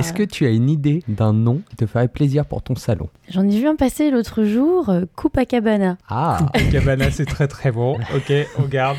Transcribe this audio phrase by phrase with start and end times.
[0.00, 3.08] Est-ce que tu as une idée d'un nom qui te ferait plaisir pour ton salon?
[3.30, 5.98] J'en ai vu un passer l'autre jour, euh, Copacabana.
[6.08, 6.38] Ah,
[6.72, 7.98] Cabana, c'est très très bon.
[8.14, 8.96] Ok, on garde.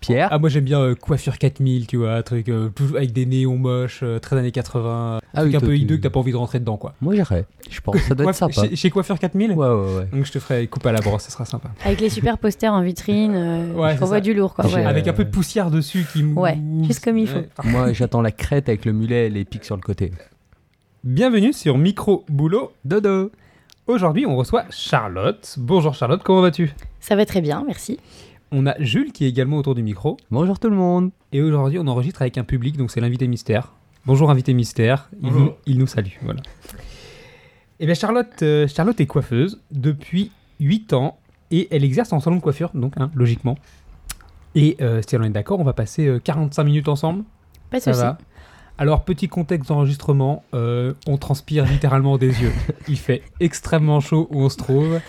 [0.00, 0.26] Pierre?
[0.32, 3.56] Ah, moi j'aime bien euh, Coiffure 4000, tu vois, un truc euh, avec des néons
[3.56, 5.20] moches, euh, très années 80.
[5.32, 6.94] Ah truc oui, un peu hideux que t'as pas envie de rentrer dedans, quoi.
[7.00, 7.46] Moi j'irais.
[7.70, 8.62] Je pense que ça doit être sympa.
[8.68, 10.08] Chez, chez Coiffure 4000 Ouais, ouais, ouais.
[10.12, 11.70] Donc je te ferai coupe à la brosse, ça sera sympa.
[11.84, 14.66] Avec les super posters en vitrine, euh, Ouais, on voit du lourd quoi.
[14.66, 14.84] Ouais.
[14.84, 17.38] Avec un peu de poussière dessus qui mou- Ouais, juste comme il faut.
[17.62, 20.10] Moi j'attends la crête avec le mulet et les pics sur le côté.
[21.04, 22.70] Bienvenue sur Micro Boulot.
[22.84, 23.32] Dodo
[23.88, 25.56] Aujourd'hui, on reçoit Charlotte.
[25.58, 26.72] Bonjour Charlotte, comment vas-tu?
[27.00, 27.98] Ça va très bien, merci.
[28.52, 30.16] On a Jules qui est également autour du micro.
[30.30, 33.72] Bonjour tout le monde Et aujourd'hui, on enregistre avec un public, donc c'est l'invité mystère.
[34.06, 35.40] Bonjour invité mystère, il, Bonjour.
[35.40, 36.12] nous, il nous salue.
[36.22, 36.40] Voilà.
[37.80, 40.30] Et bien Charlotte, euh, Charlotte est coiffeuse depuis
[40.60, 41.18] 8 ans
[41.50, 43.58] et elle exerce en salon de coiffure, donc hein, logiquement.
[44.54, 47.24] Et euh, si on est d'accord, on va passer euh, 45 minutes ensemble?
[47.70, 48.04] Pas de souci.
[48.78, 52.52] Alors, petit contexte d'enregistrement, euh, on transpire littéralement des yeux.
[52.88, 55.00] Il fait extrêmement chaud où on se trouve.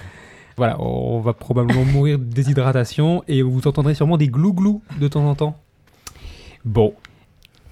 [0.58, 5.28] Voilà, on va probablement mourir de déshydratation et vous entendrez sûrement des glou-glou de temps
[5.28, 5.60] en temps.
[6.66, 6.94] Bon.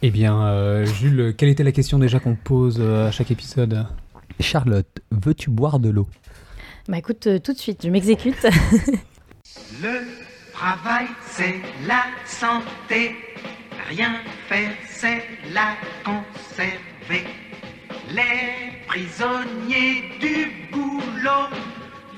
[0.01, 3.85] Eh bien, euh, Jules, quelle était la question déjà qu'on pose euh, à chaque épisode?
[4.39, 6.07] Charlotte, veux-tu boire de l'eau?
[6.87, 8.41] Bah écoute, euh, tout de suite, je m'exécute.
[9.83, 10.01] Le
[10.53, 13.15] travail, c'est la santé.
[13.89, 14.15] Rien
[14.47, 17.27] faire, c'est la conserver.
[18.09, 21.47] Les prisonniers du boulot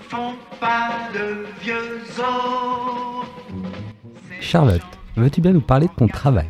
[0.10, 3.26] font pas de vieux os.
[4.40, 4.82] Charlotte,
[5.16, 6.48] veux-tu bien nous parler de ton travail?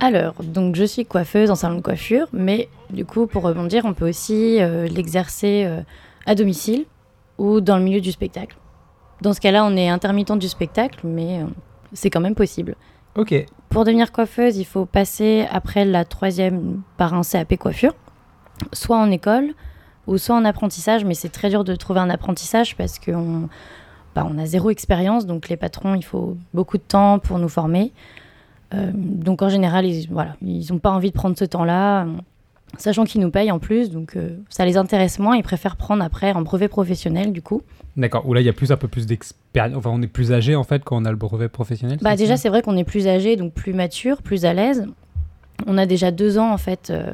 [0.00, 3.92] Alors, donc je suis coiffeuse en salon de coiffure, mais du coup, pour rebondir, on
[3.92, 5.82] peut aussi euh, l'exercer euh,
[6.26, 6.86] à domicile
[7.38, 8.56] ou dans le milieu du spectacle.
[9.20, 11.46] Dans ce cas-là, on est intermittent du spectacle, mais euh,
[11.92, 12.76] c'est quand même possible.
[13.16, 13.34] Ok.
[13.70, 17.94] Pour devenir coiffeuse, il faut passer après la troisième par un CAP coiffure,
[18.72, 19.54] soit en école
[20.08, 23.48] ou soit en apprentissage, mais c'est très dur de trouver un apprentissage parce qu'on
[24.16, 27.48] bah, on a zéro expérience, donc les patrons, il faut beaucoup de temps pour nous
[27.48, 27.92] former.
[28.74, 32.06] Euh, donc en général, ils voilà, ils n'ont pas envie de prendre ce temps-là,
[32.78, 36.02] sachant qu'ils nous payent en plus, donc euh, ça les intéresse moins, ils préfèrent prendre
[36.04, 37.62] après un brevet professionnel du coup.
[37.96, 38.26] D'accord.
[38.26, 39.76] Ou là, il y a plus un peu plus d'expérience.
[39.76, 41.98] Enfin, on est plus âgé en fait quand on a le brevet professionnel.
[42.00, 44.86] Bah déjà, c'est vrai qu'on est plus âgé, donc plus mature, plus à l'aise.
[45.66, 47.12] On a déjà deux ans en fait euh,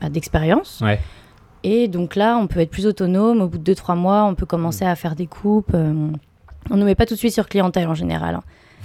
[0.00, 0.80] bah, d'expérience.
[0.82, 1.00] Ouais.
[1.62, 3.40] Et donc là, on peut être plus autonome.
[3.40, 5.72] Au bout de deux, trois mois, on peut commencer à faire des coupes.
[5.74, 6.08] euh,
[6.70, 8.34] on ne met pas tout de suite sur clientèle en général.
[8.34, 8.42] hein.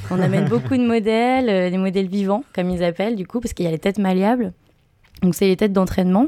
[0.09, 3.65] On amène beaucoup de modèles, des modèles vivants, comme ils appellent, du coup, parce qu'il
[3.65, 4.53] y a les têtes malléables.
[5.21, 6.27] Donc, c'est les têtes d'entraînement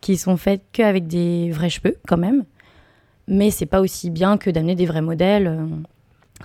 [0.00, 2.44] qui sont faites qu'avec des vrais cheveux, quand même.
[3.28, 5.46] Mais c'est pas aussi bien que d'amener des vrais modèles.
[5.46, 5.66] euh,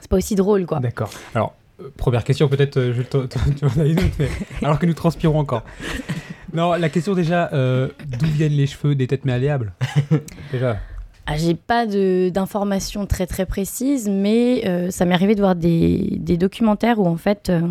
[0.01, 0.79] C'est pas aussi drôle, quoi.
[0.79, 1.09] D'accord.
[1.33, 4.29] Alors, euh, première question, peut-être, Jules, tu en as une autre, mais
[4.61, 5.63] alors que nous transpirons encore.
[6.53, 9.73] Non, la question déjà, euh, d'où viennent les cheveux des têtes malléables?
[10.51, 10.77] Déjà.
[11.25, 16.17] Ah, J'ai pas d'informations très très précises, mais euh, ça m'est arrivé de voir des,
[16.19, 17.61] des documentaires où en fait euh,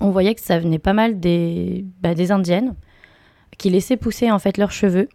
[0.00, 2.74] on voyait que ça venait pas mal des, bah, des indiennes
[3.58, 5.08] qui laissaient pousser en fait leurs cheveux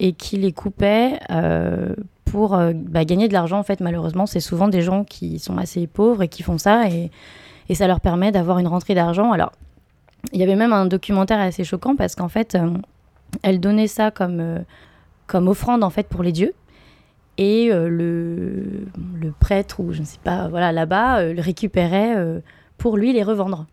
[0.00, 1.94] et qui les coupaient euh,
[2.24, 3.58] pour euh, bah, gagner de l'argent.
[3.58, 6.88] En fait, malheureusement, c'est souvent des gens qui sont assez pauvres et qui font ça
[6.88, 7.10] et,
[7.68, 9.32] et ça leur permet d'avoir une rentrée d'argent.
[9.32, 9.52] Alors,
[10.32, 12.70] il y avait même un documentaire assez choquant parce qu'en fait, euh,
[13.42, 14.58] elle donnait ça comme, euh,
[15.26, 16.54] comme offrande en fait pour les dieux.
[17.40, 18.64] Et le,
[19.14, 22.16] le prêtre, ou je ne sais pas, voilà, là-bas, le récupérait
[22.78, 23.66] pour lui les revendre.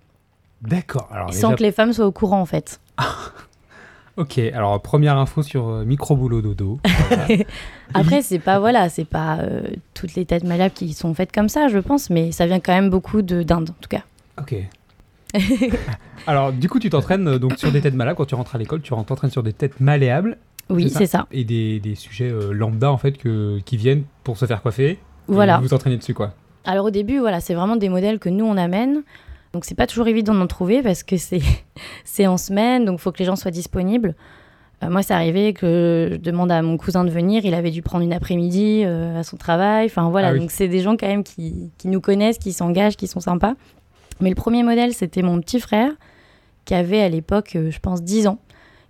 [0.61, 1.09] D'accord.
[1.31, 2.79] Sans déjà- que les femmes soient au courant, en fait.
[4.17, 6.79] Ok, alors première info sur euh, micro boulot dodo.
[7.93, 9.61] Après, c'est pas, voilà, c'est pas euh,
[9.93, 12.73] toutes les têtes malléables qui sont faites comme ça, je pense, mais ça vient quand
[12.73, 14.03] même beaucoup de- d'Inde, en tout cas.
[14.39, 14.55] Ok.
[16.27, 18.17] alors, du coup, tu t'entraînes euh, donc sur des têtes malléables.
[18.17, 20.37] Quand tu rentres à l'école, tu t'entraînes sur des têtes malléables
[20.69, 24.37] Oui, C'est ça et des, des sujets euh, lambda en fait que, qui viennent pour
[24.37, 24.91] se faire coiffer.
[24.91, 25.57] et Voilà.
[25.57, 26.33] Vous vous entraînez dessus quoi.
[26.63, 29.03] Alors au début, voilà, c'est vraiment des modèles que nous on amène.
[29.55, 31.39] Donc c'est pas toujours évident d'en trouver parce que c'est
[32.03, 34.13] c'est en semaine, donc il faut que les gens soient disponibles.
[34.83, 37.81] Euh, moi, c'est arrivé que je demande à mon cousin de venir, il avait dû
[37.81, 39.85] prendre une après-midi euh, à son travail.
[39.85, 40.41] Enfin voilà, Ah oui.
[40.41, 43.53] donc c'est des gens quand même qui, qui nous connaissent, qui s'engagent, qui sont sympas.
[44.19, 45.89] Mais le premier modèle, c'était mon petit frère
[46.65, 48.39] qui avait à l'époque, euh, je pense, 10 ans,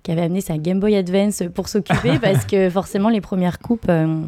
[0.01, 3.85] qui avait amené sa Game Boy Advance pour s'occuper parce que forcément les premières coupes,
[3.87, 4.19] euh,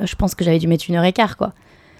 [0.00, 1.52] je pense que j'avais dû mettre une heure et quart quoi.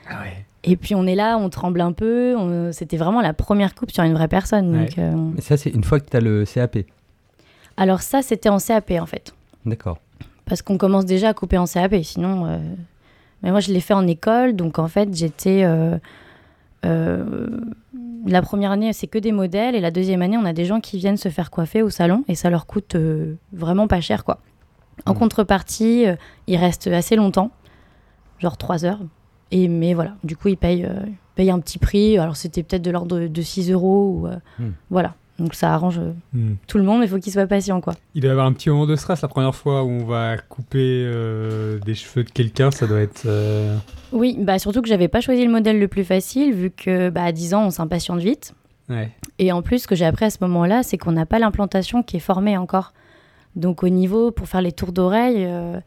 [0.08, 0.46] Ah ouais.
[0.64, 2.36] Et puis on est là, on tremble un peu.
[2.36, 4.72] on- C'était vraiment la première coupe sur une vraie personne.
[4.72, 6.78] donc, euh, Mais ça, c'est une fois que tu as le CAP.
[7.76, 9.34] Alors ça, c'était en CAP en fait.
[9.66, 9.98] D'accord.
[10.44, 12.02] Parce qu'on commence déjà à couper en CAP.
[12.04, 12.58] Sinon, euh,
[13.42, 14.54] mais moi je l'ai fait en école.
[14.54, 15.62] Donc en fait, j'étais...
[15.64, 15.98] euh,
[18.26, 19.74] La première année, c'est que des modèles.
[19.74, 22.24] Et la deuxième année, on a des gens qui viennent se faire coiffer au salon.
[22.28, 22.96] Et ça leur coûte
[23.52, 24.38] vraiment pas cher, quoi.
[25.06, 25.18] En Mm.
[25.18, 26.14] contrepartie, euh,
[26.46, 27.50] il reste assez longtemps,
[28.38, 29.00] genre 3 heures.
[29.52, 32.18] Et, mais voilà, du coup, il paye, euh, un petit prix.
[32.18, 34.18] Alors, c'était peut-être de l'ordre de, de 6 euros.
[34.22, 34.70] Ou, euh, Mm.
[34.90, 36.54] Voilà, donc ça arrange euh, Hmm.
[36.66, 37.94] tout le monde, mais il faut qu'il soit patient, quoi.
[38.14, 40.36] Il doit y avoir un petit moment de stress la première fois où on va
[40.38, 43.24] couper euh, des cheveux de quelqu'un, ça doit être.
[43.26, 43.76] euh,
[44.12, 47.24] Oui, bah surtout que j'avais pas choisi le modèle le plus facile, vu que bah,
[47.24, 48.54] à 10 ans, on s'impatiente vite.
[48.88, 49.10] Ouais.
[49.38, 52.02] Et en plus, ce que j'ai appris à ce moment-là, c'est qu'on n'a pas l'implantation
[52.02, 52.92] qui est formée encore.
[53.56, 55.78] Donc au niveau, pour faire les tours d'oreille, euh,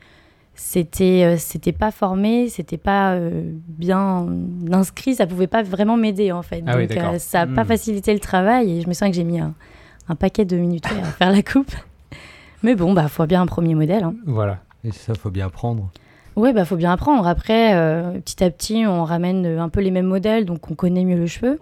[0.56, 4.25] c'était euh, c'était pas formé, c'était pas euh, bien
[4.72, 6.63] inscrit, ça pouvait pas vraiment m'aider en fait.
[6.66, 7.68] Ah Donc euh, ça a pas Hmm.
[7.68, 9.54] facilité le travail et je me sens que j'ai mis un,
[10.07, 11.72] un paquet de minutes à faire la coupe.
[12.63, 14.04] Mais bon, bah faut bien un premier modèle.
[14.04, 14.16] hein.
[14.25, 14.60] Voilà.
[14.84, 15.90] Et ça, faut bien apprendre.
[16.36, 17.28] Oui, bah faut bien apprendre.
[17.28, 21.06] Après, euh, petit à petit, on ramène un peu les mêmes modèles, donc on connaît
[21.06, 21.60] mieux le cheveu.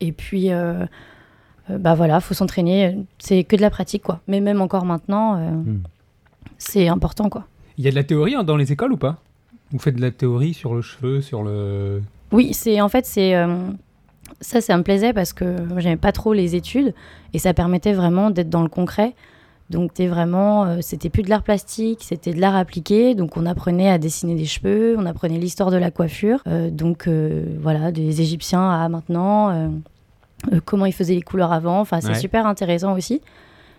[0.00, 0.84] Et puis, euh,
[1.68, 2.96] bah voilà, faut s'entraîner.
[3.18, 4.20] C'est que de la pratique, quoi.
[4.28, 5.82] Mais même encore maintenant, euh, Hmm.
[6.58, 7.44] c'est important, quoi.
[7.78, 9.16] Il y a de la théorie hein, dans les écoles ou pas?
[9.72, 12.02] Vous faites de la théorie sur le cheveu, sur le.
[12.32, 13.56] Oui, c'est en fait, c'est euh,
[14.40, 16.94] ça, ça me plaisait parce que j'aimais pas trop les études
[17.34, 19.14] et ça permettait vraiment d'être dans le concret.
[19.68, 23.16] Donc, t'es vraiment, euh, c'était plus de l'art plastique, c'était de l'art appliqué.
[23.16, 26.40] Donc, on apprenait à dessiner des cheveux, on apprenait l'histoire de la coiffure.
[26.46, 29.72] Euh, donc, euh, voilà, des Égyptiens à maintenant,
[30.64, 31.80] comment ils faisaient les couleurs avant.
[31.80, 32.14] Enfin, c'est Ouais.
[32.14, 33.20] super intéressant aussi.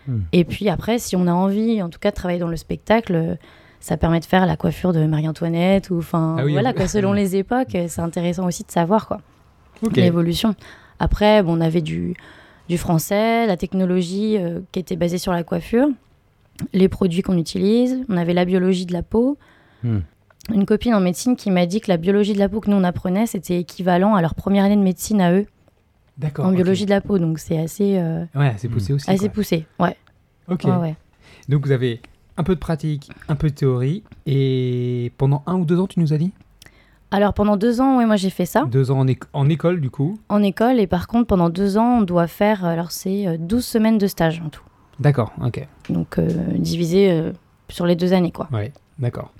[0.09, 0.19] Hmm.
[0.33, 3.37] Et puis après, si on a envie, en tout cas, de travailler dans le spectacle,
[3.87, 7.13] ça permet de faire la coiffure de Marie-Antoinette ou enfin, Ah oui, voilà, quoi, selon
[7.21, 9.21] les époques, euh, c'est intéressant aussi de savoir quoi
[9.95, 10.55] l'évolution.
[10.99, 12.13] Après, bon, on avait du,
[12.67, 15.87] du français, la technologie euh, qui était basée sur la coiffure,
[16.73, 19.37] les produits qu'on utilise, on avait la biologie de la peau.
[19.83, 19.99] Hmm.
[20.53, 22.75] Une copine en médecine qui m'a dit que la biologie de la peau que nous
[22.75, 25.45] on apprenait, c'était équivalent à leur première année de médecine à eux
[26.17, 26.45] D'accord.
[26.45, 27.19] en biologie de la peau.
[27.19, 29.09] Donc c'est assez, euh, Ouais, c'est poussé aussi.
[29.09, 29.29] assez quoi.
[29.29, 29.65] poussé.
[29.79, 29.95] Ouais.
[30.49, 30.63] Ok.
[30.65, 30.95] ouais, ouais.
[31.47, 32.01] Donc vous avez
[32.37, 35.99] un peu de pratique, un peu de théorie, et pendant un ou deux ans, tu
[35.99, 36.31] nous as dit?
[37.09, 39.79] Alors pendant deux ans, oui, moi j'ai fait ça Deux ans en, éc- en école,
[39.79, 40.19] du coup?
[40.29, 40.79] en école.
[40.79, 44.07] Et par contre, pendant deux ans, on doit faire, alors c'est euh, 12 semaines de
[44.07, 44.63] stage en tout.
[44.99, 45.65] D'accord, ok.
[45.89, 47.31] Donc euh, divisé euh,
[47.69, 48.49] sur les deux années, quoi.
[48.51, 49.31] Ouais, d'accord.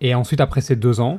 [0.00, 1.18] Et ensuite, après ces deux ans,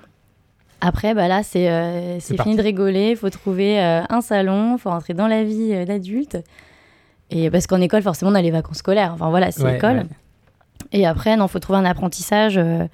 [0.80, 3.10] Après, bah là, c'est euh, fini de rigoler.
[3.12, 6.38] Il faut trouver euh, un salon, il faut rentrer dans la vie euh, d'adulte.
[7.30, 9.12] Et parce qu'en école, forcément, on a les vacances scolaires.
[9.14, 9.98] Enfin voilà, c'est Ouais, l'école.
[9.98, 10.06] ouais.
[10.92, 12.58] Et après, non, faut trouver un apprentissage.
[12.58, 12.88] euh,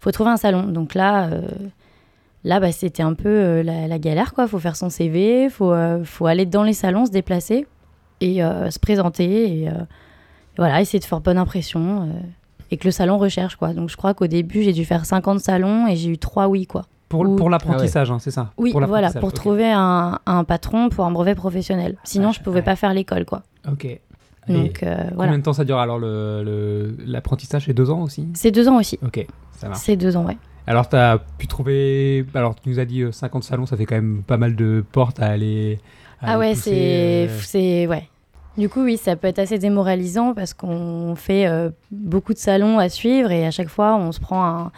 [0.00, 0.64] faut trouver un salon.
[0.64, 1.42] Donc là, euh,
[2.44, 4.46] là, bah, c'était un peu euh, la, la galère, quoi.
[4.48, 7.66] Faut faire son CV, faut euh, faut aller dans les salons, se déplacer
[8.20, 9.68] et se présenter et
[10.56, 12.08] voilà, essayer de faire bonne impression
[12.70, 13.74] et que le salon recherche, quoi.
[13.74, 16.66] Donc je crois qu'au début, j'ai dû faire 50 salons et j'ai eu trois oui,
[16.66, 16.82] quoi.
[17.08, 20.88] Pour, Ou- pour l'apprentissage, hein, c'est ça Oui, pour voilà, pour trouver un, un patron
[20.88, 21.96] pour un brevet professionnel.
[22.04, 22.64] Sinon, Ah, je pouvais ouais.
[22.64, 23.42] pas faire l'école, quoi.
[23.70, 23.86] Ok.
[24.48, 25.36] Donc euh, combien voilà.
[25.36, 27.66] de temps ça dure alors le- le- l'apprentissage?
[27.66, 28.26] C'est deux ans aussi?
[28.34, 28.98] C'est deux ans aussi.
[29.04, 29.80] Ok, ça marche.
[29.82, 30.36] C'est deux ans, ouais.
[30.66, 32.24] Alors, tu as pu trouver.
[32.34, 34.84] Alors, tu nous as dit euh, 50 salons, ça fait quand même pas mal de
[34.92, 35.80] portes à aller.
[36.20, 38.08] à Ah ouais, euh, c'est, ouais.
[38.56, 42.78] Du coup, oui, ça peut être assez démoralisant parce qu'on fait euh, beaucoup de salons
[42.78, 44.72] à suivre et à chaque fois, on se prend un,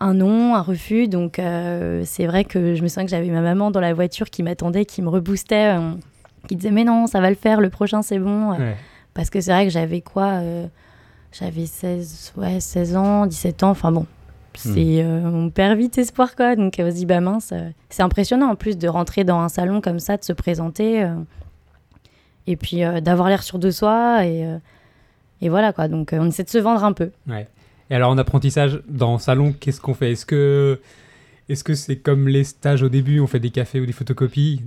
[0.00, 1.06] un non, un refus.
[1.06, 4.30] Donc, euh, c'est vrai que je me sens que j'avais ma maman dans la voiture
[4.30, 5.92] qui m'attendait, qui me reboostait, euh,
[6.48, 8.52] qui disait mais non, ça va le faire, le prochain c'est bon.
[8.52, 8.76] ouais.
[9.20, 10.66] Parce que c'est vrai que j'avais quoi euh,
[11.30, 14.06] J'avais 16, ouais, 16 ans, 17 ans, enfin bon.
[14.54, 16.56] C'est, euh, on perd vite espoir, quoi.
[16.56, 19.50] Donc, on se dit, bah mince, euh, c'est impressionnant en plus de rentrer dans un
[19.50, 21.06] salon comme ça, de se présenter.
[22.46, 24.24] et puis euh, d'avoir l'air sûr de soi.
[24.24, 24.56] Et, euh,
[25.42, 25.86] et voilà, quoi.
[25.86, 27.10] Donc, euh, on essaie de se vendre un peu.
[27.28, 27.46] Ouais.
[27.90, 30.12] Et alors en apprentissage, dans salon, qu'est-ce qu'on fait?
[30.12, 30.80] Est-ce que
[31.50, 34.62] est-ce que c'est comme les stages au début, on fait des cafés ou des photocopies?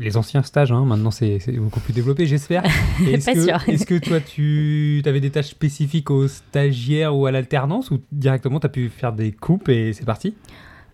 [0.00, 2.64] Les anciens stages, hein, maintenant c'est beaucoup plus développé, j'espère.
[3.06, 3.68] Et Est-ce Pas que, sûr.
[3.68, 8.58] est-ce que toi, tu avais des tâches spécifiques aux stagiaires ou à l'alternance ou directement
[8.58, 10.34] tu as pu faire des coupes et c'est parti?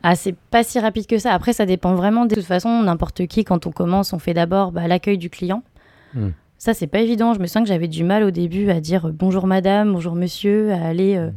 [0.03, 1.33] Ah, c'est pas si rapide que ça.
[1.33, 2.27] Après, ça dépend vraiment.
[2.27, 5.63] De toute façon, n'importe qui, quand on commence, on fait d'abord bah, l'accueil du client.
[6.15, 6.31] Hmm.
[6.59, 7.35] Ça, c'est pas évident.
[7.35, 10.15] Je me sens que j'avais du mal au début à dire euh, bonjour madame, bonjour
[10.15, 11.31] monsieur, à aller euh,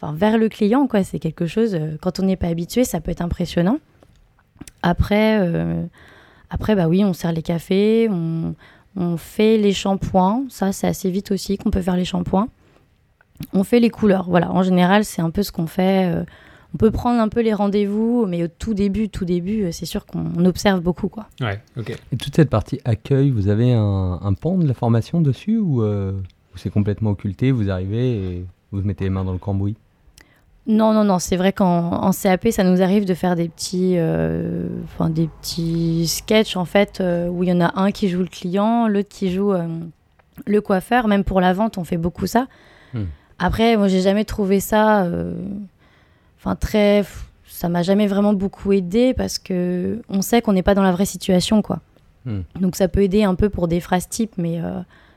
[0.00, 0.86] enfin, vers le client.
[0.86, 1.02] quoi.
[1.04, 3.78] C'est quelque chose, euh, quand on n'est pas habitué, ça peut être impressionnant.
[4.82, 5.82] Après, euh,
[6.50, 8.54] après bah oui, on sert les cafés, on,
[8.96, 10.44] on fait les shampoings.
[10.48, 12.48] Ça, c'est assez vite aussi qu'on peut faire les shampoings.
[13.52, 14.26] On fait les couleurs.
[14.28, 16.12] Voilà, en général, c'est un peu ce qu'on fait.
[16.14, 16.24] euh,
[16.72, 20.06] on peut prendre un peu les rendez-vous, mais au tout début, tout début, c'est sûr
[20.06, 21.28] qu'on observe beaucoup, quoi.
[21.40, 21.96] Ouais, ok.
[22.10, 25.82] Et toute cette partie accueil, vous avez un, un pan de la formation dessus ou,
[25.82, 26.10] euh,
[26.52, 29.76] ou c'est complètement occulté Vous arrivez et vous mettez les mains dans le cambouis?
[30.66, 33.94] Non, non, non, c'est vrai qu'en en CAP, ça nous arrive de faire des petits,
[33.98, 38.08] euh, enfin, des petits sketchs, en fait, euh, où il y en a un qui
[38.08, 39.66] joue le client, l'autre qui joue euh,
[40.46, 41.06] le coiffeur.
[41.06, 42.46] Même pour la vente, on fait beaucoup ça.
[42.94, 43.04] Hmm.
[43.38, 45.06] Après, moi, j'ai jamais trouvé ça.
[46.38, 47.04] Enfin, très.
[47.46, 50.92] Ça m'a jamais vraiment beaucoup aidé parce que on sait qu'on n'est pas dans la
[50.92, 51.80] vraie situation, quoi.
[52.24, 52.40] Hmm.
[52.58, 54.60] Donc, ça peut aider un peu pour des phrases types, mais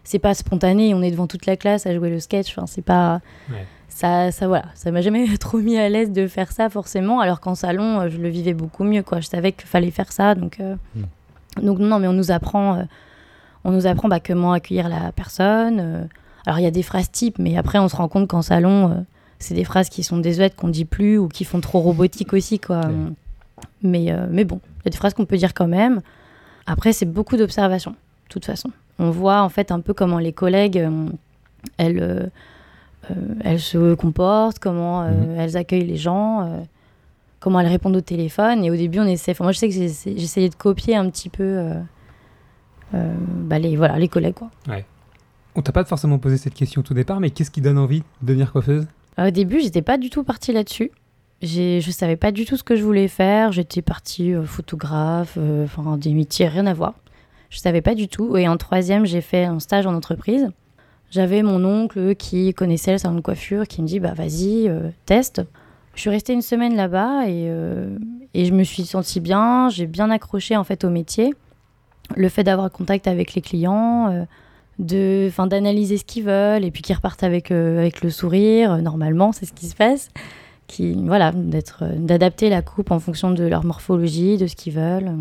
[0.04, 0.94] c'est pas spontané.
[0.94, 2.50] On est devant toute la classe à jouer le sketch.
[2.50, 3.22] Enfin, c'est pas.
[3.50, 3.66] Ouais.
[3.90, 4.66] Ça, ça, voilà.
[4.76, 7.20] Ça m'a jamais trop mis à l'aise de faire ça, forcément.
[7.20, 9.20] Alors qu'en salon, euh, je le vivais beaucoup mieux, quoi.
[9.22, 10.36] Je savais qu'il fallait faire ça.
[10.36, 10.76] Donc, euh,
[11.62, 12.76] donc non, mais on nous apprend.
[12.76, 12.84] euh,
[13.64, 15.80] on nous apprend bah, comment accueillir la personne.
[15.80, 16.04] euh.
[16.46, 19.04] alors il y a des phrases types, mais après on se rend compte qu'en salon,
[19.40, 22.60] c'est des phrases qui sont désuètes, qu'on dit plus ou qui font trop robotique aussi,
[22.60, 22.82] quoi.
[22.82, 22.94] Ouais.
[23.82, 26.02] Mais, mais bon, il y a des phrases qu'on peut dire quand même.
[26.68, 27.98] Après, c'est beaucoup d'observation, de
[28.30, 28.70] toute façon.
[29.00, 30.88] On voit en fait un peu comment les collègues,
[31.78, 32.32] elles,
[33.44, 35.40] elles se comportent, comment euh, Mhm.
[35.40, 36.60] elles accueillent les gens, euh,
[37.40, 38.64] comment elles répondent au téléphone.
[38.64, 39.32] Et au début, on essaie.
[39.32, 41.74] enfin, moi, je sais que j'essayais de copier un petit peu euh,
[42.94, 44.50] euh, bah, les, voilà, les collègues, quoi.
[45.56, 48.02] On t'a pas forcément posé cette question au tout départ, mais qu'est-ce qui donne envie
[48.22, 48.86] de devenir coiffeuse?
[49.18, 50.92] Au début, j'étais pas du tout partie là-dessus.
[51.42, 53.52] Je savais pas du tout ce que je voulais faire.
[53.52, 56.94] J'étais partie euh, photographe, euh, enfin des métiers, rien à voir.
[57.50, 58.38] Je savais pas du tout.
[58.38, 60.50] Et en troisième, j'ai fait un stage en entreprise.
[61.10, 64.90] J'avais mon oncle qui connaissait le salon de coiffure qui me dit bah vas-y, euh,
[65.06, 65.42] teste.
[65.98, 67.98] Je suis restée une semaine là-bas et, euh,
[68.36, 69.68] et je me suis sentie bien.
[69.70, 71.34] J'ai bien accroché en fait au métier.
[72.16, 74.26] Le fait d'avoir contact avec les clients, euh,
[74.78, 78.78] de, d'analyser ce qu'ils veulent et puis qu'ils repartent avec, euh, avec le sourire.
[78.78, 80.10] Normalement, c'est ce qui se passe.
[80.68, 85.12] Qui, voilà, d'être, d'adapter la coupe en fonction de leur morphologie, de ce qu'ils veulent.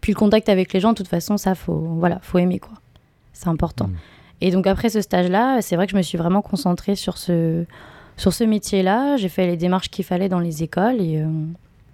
[0.00, 2.72] Puis le contact avec les gens, de toute façon, ça, faut, voilà, faut aimer quoi.
[3.32, 3.86] C'est important.
[3.86, 3.96] Mm.
[4.40, 7.64] Et donc après ce stage-là, c'est vrai que je me suis vraiment concentrée sur ce,
[8.16, 9.16] sur ce métier-là.
[9.16, 11.28] J'ai fait les démarches qu'il fallait dans les écoles et, euh,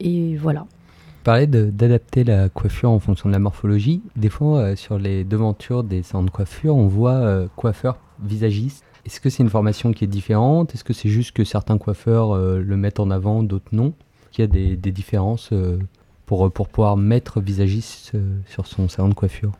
[0.00, 0.60] et voilà.
[0.60, 4.02] Vous parlez de- d'adapter la coiffure en fonction de la morphologie.
[4.14, 8.84] Des fois, euh, sur les devantures des salons de coiffure, on voit euh, coiffeur visagiste.
[9.06, 10.74] Est-ce que c'est une formation qui est différente?
[10.74, 13.94] Est-ce que c'est juste que certains coiffeurs euh, le mettent en avant, d'autres non?
[14.32, 15.78] Qu'il y a des, des différences euh,
[16.26, 18.12] pour, pour pouvoir mettre visagiste
[18.46, 19.52] sur son salon de coiffure?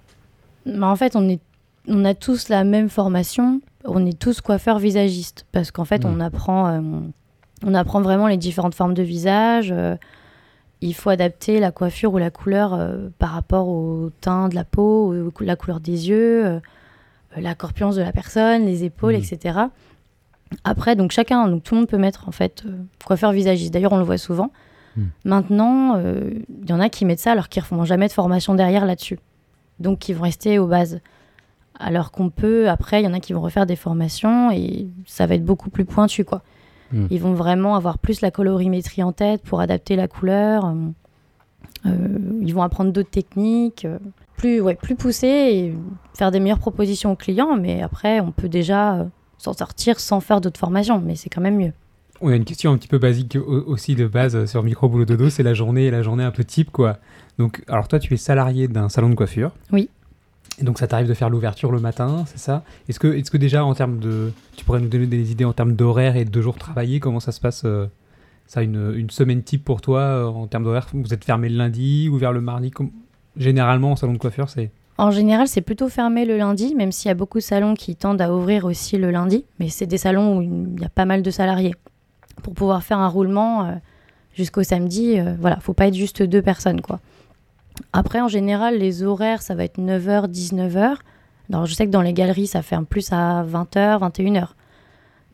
[0.67, 1.41] Mais en fait, on, est,
[1.89, 3.61] on a tous la même formation.
[3.85, 6.09] On est tous coiffeurs visagistes parce qu'en fait, Mm.
[6.17, 6.81] on, apprend, euh,
[7.65, 9.71] on apprend vraiment les différentes formes de visage.
[9.73, 9.97] euh,
[10.81, 14.65] il faut adapter la coiffure ou la couleur euh, par rapport au teint de la
[14.65, 16.61] peau, ou la couleur des yeux,
[17.37, 19.23] la corpulence de la personne, les épaules, Mm.
[19.23, 19.59] etc.
[20.63, 22.65] Après, donc chacun, donc tout le monde peut mettre en fait
[23.05, 23.73] coiffeur visagiste.
[23.73, 24.51] D'ailleurs, on le voit souvent.
[24.97, 25.03] Mm.
[25.25, 28.55] Maintenant, il y en a qui mettent ça alors qu'ils ne font jamais de formation
[28.55, 29.19] derrière là-dessus.
[29.81, 31.01] Donc, qui vont rester aux bases.
[31.79, 35.27] Alors qu'on peut, après, il y en a qui vont refaire des formations et ça
[35.27, 36.43] va être beaucoup plus pointu, quoi.
[36.93, 37.07] Mm.
[37.11, 40.73] Ils vont vraiment avoir plus la colorimétrie en tête pour adapter la couleur.
[41.87, 41.91] euh,
[42.41, 43.99] ils vont apprendre d'autres techniques, euh,
[44.37, 45.75] plus, ouais, plus poussées et
[46.17, 47.57] faire des meilleures propositions aux clients.
[47.57, 49.05] Mais après, on peut déjà euh,
[49.39, 51.73] s'en sortir sans faire d'autres formations, mais c'est quand même mieux.
[52.21, 55.05] On a une question un petit peu basique au- aussi de base sur Micro Boulot
[55.05, 56.99] Dodo, c'est la journée, la journée un peu type quoi.
[57.39, 59.51] Donc, alors toi, tu es salarié d'un salon de coiffure.
[59.73, 59.91] Oui.
[60.61, 62.63] Et donc, ça t'arrive de faire l'ouverture le matin, c'est ça?
[62.89, 64.33] Est-ce que, est que déjà, en termes de.
[64.57, 67.33] Tu pourrais nous donner des idées en termes d'horaire et de jours travaillés Comment ça
[67.33, 67.87] se passe euh,
[68.47, 71.57] Ça, une, une semaine type pour toi euh, en termes d'horaire Vous êtes fermé le
[71.57, 72.71] lundi, ouvert le mardi?
[72.71, 72.93] Comme-
[73.37, 74.71] Généralement, en salon de coiffure, c'est.
[74.97, 77.97] En général, c'est plutôt fermé le lundi, même s'il y a beaucoup de salons qui
[77.97, 79.45] tendent à ouvrir aussi le lundi.
[79.59, 81.75] Mais c'est des salons où il y a pas mal de salariés.
[82.45, 83.73] Pour pouvoir faire un roulement euh,
[84.37, 87.01] jusqu'au samedi, voilà, faut pas être juste deux personnes, quoi.
[87.93, 90.97] Après, en général, les horaires, ça va être 9h, 19h.
[91.53, 94.49] Alors, je sais que dans les galeries, ça ferme plus à 20h, 21h.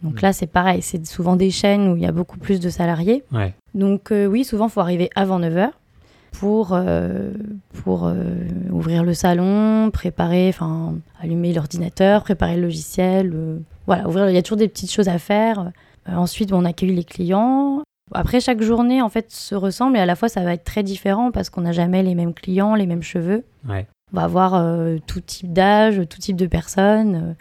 [0.02, 0.22] Donc Mm.
[0.22, 3.22] là, c'est pareil, c'est souvent des chaînes où il y a beaucoup plus de salariés.
[3.32, 3.54] Ouais.
[3.74, 5.70] Donc euh, oui, souvent, il faut arriver avant 9h
[6.32, 7.32] pour, euh,
[7.84, 8.14] pour euh,
[8.70, 13.34] ouvrir le salon, préparer, enfin, allumer l'ordinateur, préparer le logiciel.
[13.86, 15.70] voilà, ouvrir, il y a toujours des petites choses à faire.
[16.10, 17.82] Ensuite, on accueille les clients.
[18.12, 20.82] Après, chaque journée, en fait, se ressemble et à la fois, ça va être très
[20.82, 23.44] différent parce qu'on n'a jamais les mêmes clients, les mêmes cheveux.
[23.68, 23.86] Ouais.
[24.12, 27.36] On va avoir euh, tout type d'âge, tout type de personnes,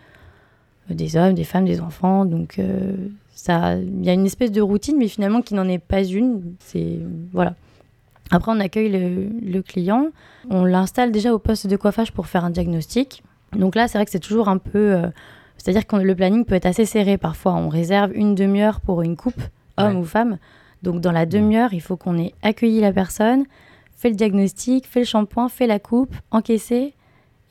[0.92, 2.26] euh, des hommes, des femmes, des enfants.
[2.26, 2.94] Donc, euh,
[3.34, 6.42] ça, il y a une espèce de routine, mais finalement qui n'en est pas une.
[6.60, 7.00] C'est
[7.34, 7.56] voilà.
[8.32, 10.08] Après, on accueille le, le client,
[10.52, 13.24] on l'installe déjà au poste de coiffage pour faire un diagnostic.
[13.56, 15.02] Donc là, c'est vrai que c'est toujours un peu,
[15.58, 17.56] c'est-à-dire que le planning peut être assez serré parfois.
[17.56, 19.42] On réserve une demi-heure pour une coupe,
[19.78, 20.00] homme Ouais.
[20.02, 20.38] ou femme.
[20.84, 23.44] Donc dans la demi-heure, il faut qu'on ait accueilli la personne,
[23.96, 26.94] fait le diagnostic, fait le shampoing, fait la coupe, encaissé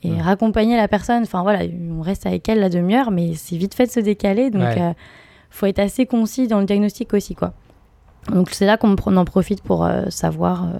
[0.01, 0.21] et Ouais.
[0.21, 1.23] raccompagner la personne.
[1.23, 4.49] Enfin voilà, on reste avec elle la demi-heure, mais c'est vite fait de se décaler.
[4.49, 4.81] Donc Ouais.
[4.81, 4.93] euh,
[5.51, 7.53] faut être assez concis dans le diagnostic aussi, quoi.
[8.33, 10.79] Donc c'est là qu'on en profite pour euh, savoir euh,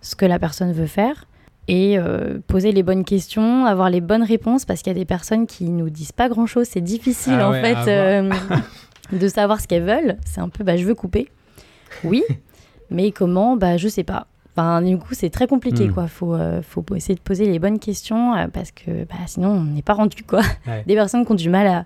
[0.00, 1.26] ce que la personne veut faire
[1.68, 5.04] et euh, poser les bonnes questions, avoir les bonnes réponses parce qu'il y a des
[5.04, 6.66] personnes qui nous disent pas grand-chose.
[6.68, 8.22] C'est difficile Ah en ouais, fait.
[9.12, 10.16] de savoir ce qu'elles veulent.
[10.24, 11.28] C'est un peu, bah, je veux couper.
[12.04, 12.22] Oui,
[12.90, 14.26] mais comment Bah, je sais pas.
[14.54, 15.92] Enfin, du coup, c'est très compliqué, Hmm.
[15.94, 16.06] quoi.
[16.08, 19.62] Faut, euh, faut essayer de poser les bonnes questions euh, parce que bah, sinon, on
[19.64, 20.40] n'est pas rendu, quoi.
[20.66, 20.82] Ouais.
[20.86, 21.84] Des personnes qui ont du mal à,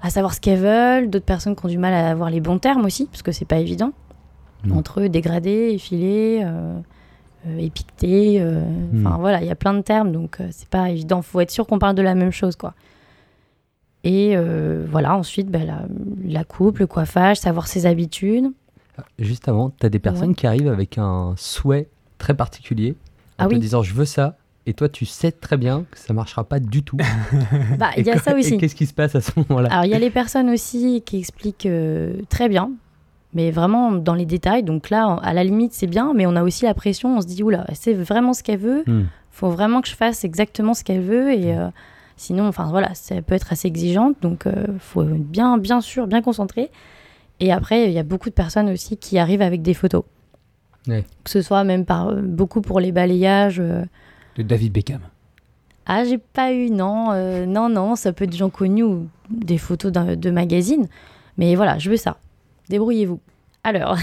[0.00, 2.58] à savoir ce qu'elles veulent, d'autres personnes qui ont du mal à avoir les bons
[2.58, 3.92] termes aussi, parce que c'est pas évident.
[4.72, 6.78] Entre eux, dégradé, effilé, euh,
[7.48, 7.68] euh,
[8.04, 9.06] euh, Hmm.
[9.06, 11.20] enfin voilà, il y a plein de termes, donc c'est pas évident.
[11.20, 12.72] Faut être sûr qu'on parle de la même chose, quoi.
[14.04, 14.36] Et
[14.90, 15.82] voilà, ensuite, bah, la,
[16.24, 18.52] la coupe, le coiffage, savoir ses habitudes.
[19.18, 20.34] Juste avant, tu as des personnes Ouais.
[20.34, 22.96] qui arrivent avec un souhait très particulier
[23.38, 23.58] en Ah te oui.
[23.60, 24.36] disant je veux ça.
[24.66, 26.96] Et toi, tu sais très bien que ça marchera pas du tout.
[27.78, 28.56] Bah, il y a ça aussi.
[28.56, 29.68] qu'est-ce qui se passe à ce moment-là?
[29.70, 32.70] Alors, il y a les personnes aussi qui expliquent euh, très bien,
[33.34, 34.62] mais vraiment dans les détails.
[34.62, 37.16] Donc là, à la limite, c'est bien, mais on a aussi la pression.
[37.18, 38.84] On se dit, oula, c'est vraiment ce qu'elle veut.
[38.86, 39.04] Hmm.
[39.32, 41.32] faut vraiment que je fasse exactement ce qu'elle veut.
[41.34, 41.68] Et euh,
[42.16, 44.16] sinon, enfin voilà, ça peut être assez exigeante.
[44.22, 46.70] Donc, euh, faut être bien, bien sûr, bien concentré.
[47.44, 50.04] Et après, il y a beaucoup de personnes aussi qui arrivent avec des photos.
[50.88, 51.04] Ouais.
[51.24, 53.60] Que ce soit même par euh, beaucoup pour les balayages.
[53.60, 53.84] euh,
[54.36, 55.00] De David Beckham.
[55.86, 59.08] ah, j'ai pas eu, non, euh, non, non, ça peut être des gens connus ou
[59.30, 60.86] des photos de magazines.
[61.36, 62.16] Mais voilà, je veux ça.
[62.70, 63.20] Débrouillez-vous.
[63.64, 63.96] Alors,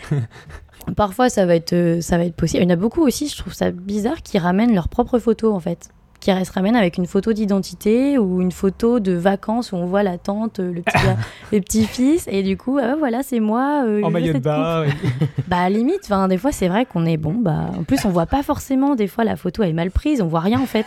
[0.96, 2.62] parfois ça va, être, ça va être possible.
[2.62, 5.54] Il y en a beaucoup aussi, je trouve ça bizarre, qui ramènent leurs propres photos
[5.54, 5.90] en fait.
[6.22, 10.04] Qui se ramènent avec une photo d'identité ou une photo de vacances où on voit
[10.04, 10.96] la tante, euh, le petit,
[11.52, 12.28] le petit-fils.
[12.30, 13.82] Et du coup, ah, voilà, c'est moi.
[13.84, 14.84] euh, En maillot de bain.
[15.48, 17.34] Bah limite, enfin, des fois c'est vrai qu'on est bon.
[17.34, 18.94] Bah en plus on voit pas forcément.
[18.94, 20.86] Des fois la photo est mal prise, on voit rien en fait.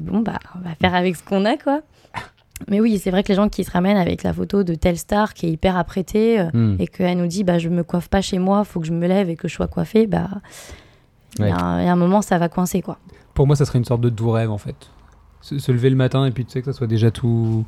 [0.00, 1.82] Bon bah on va faire avec ce qu'on a quoi.
[2.68, 4.98] Mais oui, c'est vrai que les gens qui se ramènent avec la photo de telle
[4.98, 6.76] star qui est hyper apprêtée euh, Hmm.
[6.80, 9.06] et qu'elle nous dit bah je me coiffe pas chez moi, faut que je me
[9.06, 10.28] lève et que je sois coiffée, bah
[11.38, 11.50] il y, Ouais.
[11.50, 12.98] y a un moment ça va coincer quoi.
[13.36, 14.88] Pour moi, ça serait une sorte de doux rêve en fait.
[15.42, 17.66] Se, se lever le matin et puis tu sais que ça soit déjà tout.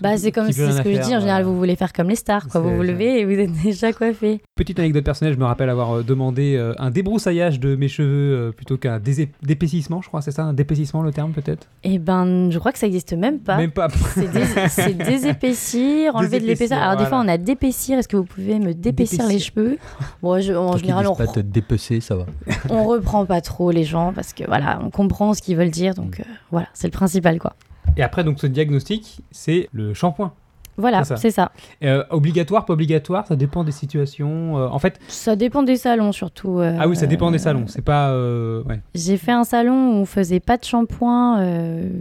[0.00, 1.44] Bah c'est comme c'est ce que je dis en général, voilà.
[1.44, 2.60] vous voulez faire comme les stars quoi.
[2.60, 4.40] Vous vous levez et vous êtes déjà coiffé.
[4.56, 8.08] Petite anecdote personnelle, je me rappelle avoir euh, demandé euh, un débroussaillage de mes cheveux
[8.48, 8.98] euh, plutôt qu'un
[9.42, 11.66] d'épaississement, je crois, c'est ça Un d'épaississement le terme peut-être?
[11.84, 13.56] Et ben je crois que ça existe même pas.
[13.56, 13.88] Même pas.
[14.14, 16.78] C'est dés- c'est désépaissir, enlever de l'épaisseur.
[16.82, 17.98] Alors des fois on a d'épaissir.
[17.98, 19.78] Est-ce que vous pouvez me d'épaissir les cheveux?
[20.22, 22.26] Bon, je- en Tant général on, pas te dépecer, ça va.
[22.68, 25.94] on reprend pas trop les gens parce que voilà, on comprend ce qu'ils veulent dire.
[25.94, 27.54] Donc euh, voilà, c'est le principal quoi.
[27.96, 30.32] Et après, donc ce diagnostic, c'est le shampoing.
[30.76, 31.52] Voilà, C'est ça.
[31.84, 34.56] Euh, obligatoire, pas obligatoire, ça dépend des situations.
[34.56, 36.58] euh, en fait, Ça dépend des salons surtout.
[36.58, 37.64] euh, ah oui, ça dépend des salons.
[37.66, 38.14] C'est pas.
[38.16, 38.80] ouais.
[38.94, 41.44] J'ai fait un salon où on faisait pas de shampoing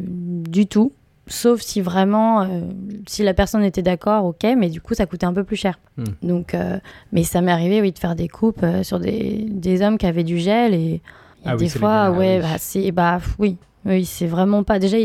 [0.08, 0.94] du tout,
[1.28, 2.48] sauf si vraiment,
[3.06, 5.78] si la personne était d'accord, ok, mais du coup ça coûtait un peu plus cher.
[5.98, 6.04] Hmm.
[6.24, 6.56] Donc,
[7.12, 10.24] mais ça m'est arrivé, oui, de faire des coupes sur des, des hommes qui avaient
[10.24, 11.02] du gel et
[11.44, 12.42] Ah des fois, ah ouais, oui.
[12.50, 14.80] bah, c'est, bah oui, oui, c'est vraiment pas.
[14.80, 14.98] Déjà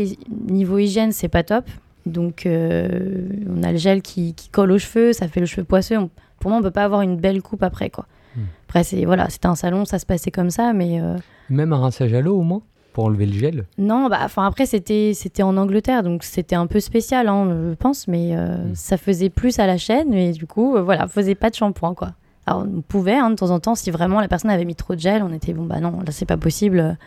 [0.49, 1.65] niveau hygiène, c'est pas top.
[2.05, 5.63] Donc euh, on a le gel qui, qui colle aux cheveux, ça fait le cheveu
[5.63, 5.97] poisseux.
[5.97, 6.09] On-
[6.39, 8.05] pour moi, on peut pas avoir une belle coupe après quoi.
[8.35, 8.41] Hmm.
[8.67, 11.15] Après, c'est voilà, c'était un salon, ça se passait comme ça, mais euh,
[11.49, 12.61] Même un rinçage à l'eau au moins
[12.93, 13.65] pour enlever le gel?
[13.77, 17.73] non, bah, enfin après c'était c'était en Angleterre, donc c'était un peu spécial, hein, je
[17.75, 18.75] pense, mais euh, Mm.
[18.75, 22.11] ça faisait plus à la chaîne, mais du coup, voilà, faisait pas de shampoing quoi.
[22.45, 24.93] Alors on pouvait hein, de temps en temps, si vraiment la personne avait mis trop
[24.95, 26.97] de gel, on était bon bah non, là c'est pas possible.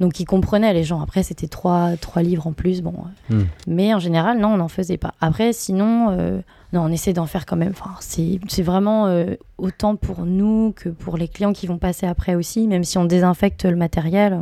[0.00, 1.00] Donc ils comprenaient les gens.
[1.02, 2.94] Après c'était 3, trois livres en plus, bon.
[3.30, 3.34] euh.
[3.42, 3.46] Mm.
[3.68, 5.14] Mais en général non, on n'en faisait pas.
[5.20, 6.40] Après sinon, euh,
[6.72, 7.72] non, on essaie d'en faire quand même.
[7.78, 12.34] Enfin c'est vraiment euh, autant pour nous que pour les clients qui vont passer après
[12.34, 14.40] aussi, même si on désinfecte le matériel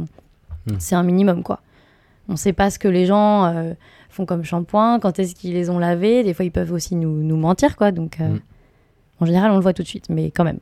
[0.67, 0.73] Mm.
[0.81, 1.61] c'est un minimum quoi.
[2.29, 3.73] On sait pas ce que les gens euh,
[4.11, 6.23] font comme shampoing, quand est-ce qu'ils les ont lavés.
[6.25, 7.91] Des fois, ils peuvent aussi nous, nous mentir, quoi.
[7.91, 8.41] Donc, euh, Mm.
[9.21, 10.59] en général, on le voit tout de suite, mais quand même.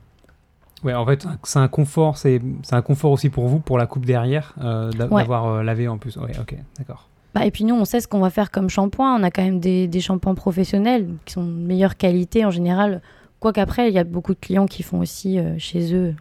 [0.83, 2.17] Ouais, en fait, c'est un confort.
[2.17, 2.39] C'est
[2.71, 5.21] un confort aussi pour vous, pour la coupe derrière, euh, Ouais.
[5.21, 6.17] d'avoir euh, lavé en plus.
[6.17, 7.07] Ouais, ok, d'accord.
[7.33, 9.19] Bah, et puis nous, on sait ce qu'on va faire comme shampoing.
[9.19, 13.01] On a quand même des, des shampoings professionnels qui sont de meilleure qualité en général.
[13.39, 16.15] Quoique après, il y a beaucoup de clients qui font aussi euh, chez eux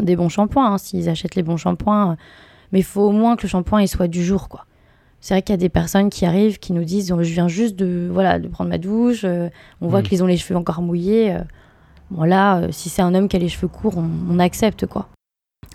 [0.00, 2.16] des bons shampoings, hein, s'ils achètent les bons shampoings.
[2.72, 4.64] Mais il faut au moins que le shampoing il soit du jour, quoi.
[5.20, 7.46] C'est vrai qu'il y a des personnes qui arrivent, qui nous disent oh, Je viens
[7.46, 9.24] juste de, voilà, de prendre ma douche,
[9.80, 10.04] on voit Mm.
[10.04, 11.36] qu'ils ont les cheveux encore mouillés.
[12.12, 14.86] Bon, là, euh, si c'est un homme qui a les cheveux courts, on, on accepte,
[14.86, 15.08] quoi.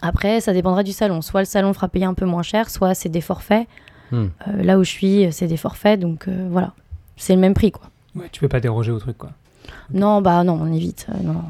[0.01, 1.21] Après, ça dépendra du salon.
[1.21, 3.67] Soit le salon fera payer un peu moins cher, soit c'est des forfaits.
[4.11, 4.27] Hmm.
[4.47, 6.73] Euh, là où je suis, c'est des forfaits, donc euh, voilà.
[7.17, 7.89] C'est le même prix, quoi.
[8.15, 9.31] Ouais, tu peux pas déroger au truc, quoi.
[9.91, 11.07] Non, bah non, on évite.
[11.09, 11.41] euh, non.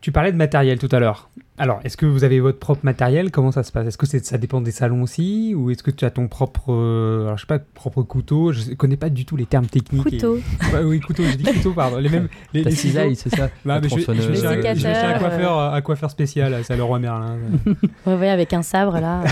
[0.00, 1.28] Tu parlais de matériel tout à l'heure.
[1.58, 3.30] Alors, est-ce que vous avez votre propre matériel?
[3.30, 3.86] Comment ça se passe?
[3.88, 5.54] Est-ce que ça dépend des salons aussi?
[5.56, 8.52] Ou est-ce que tu as ton propre, euh, alors, je sais pas, propre couteau?
[8.52, 10.06] Je connais pas du tout les termes techniques.
[10.06, 10.34] et- Couteau.
[10.72, 11.98] Ouais, oui, couteau, j'ai dit couteau, pardon.
[11.98, 12.28] Les mêmes.
[12.54, 13.30] Les, Ta les cisaille, ciseaux.
[13.30, 13.50] c'est ça?
[13.64, 16.84] Bah, mais je, vais- je vais un- je un coiffeur, un coiffeur spécial, c'est le
[16.84, 17.36] roi Merlin.
[18.06, 19.22] Ouais, avec un sabre, là.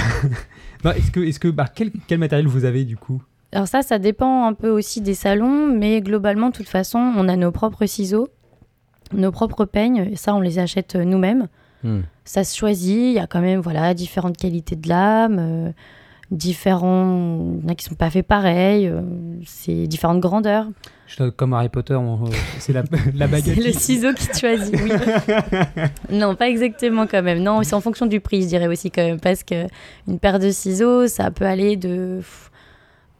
[0.84, 3.22] non, est-ce que, est-ce que, bah, quel, quel matériel vous avez du coup?
[3.52, 7.28] Alors ça, ça dépend un peu aussi des salons, mais globalement, de toute façon, on
[7.28, 8.28] a nos propres ciseaux,
[9.12, 11.46] nos propres peignes, et ça, on les achète nous-mêmes.
[11.84, 12.00] Hmm.
[12.24, 15.70] Ça se choisit, il y a quand même voilà, différentes qualités de lame, euh,
[16.30, 17.54] différents...
[17.58, 19.02] Il y en a qui sont pas faits pareil, euh,
[19.46, 20.66] c'est différentes grandeurs.
[21.06, 22.82] Je Comme Harry Potter, on- euh, c'est la,
[23.14, 23.54] la baguette.
[23.54, 24.90] C'est le ciseau qui te choisit, oui.
[26.10, 27.42] non, pas exactement quand même.
[27.42, 29.66] Non, c'est en fonction du prix, je dirais aussi quand même, parce que
[30.08, 32.20] une paire de ciseaux, ça peut aller de,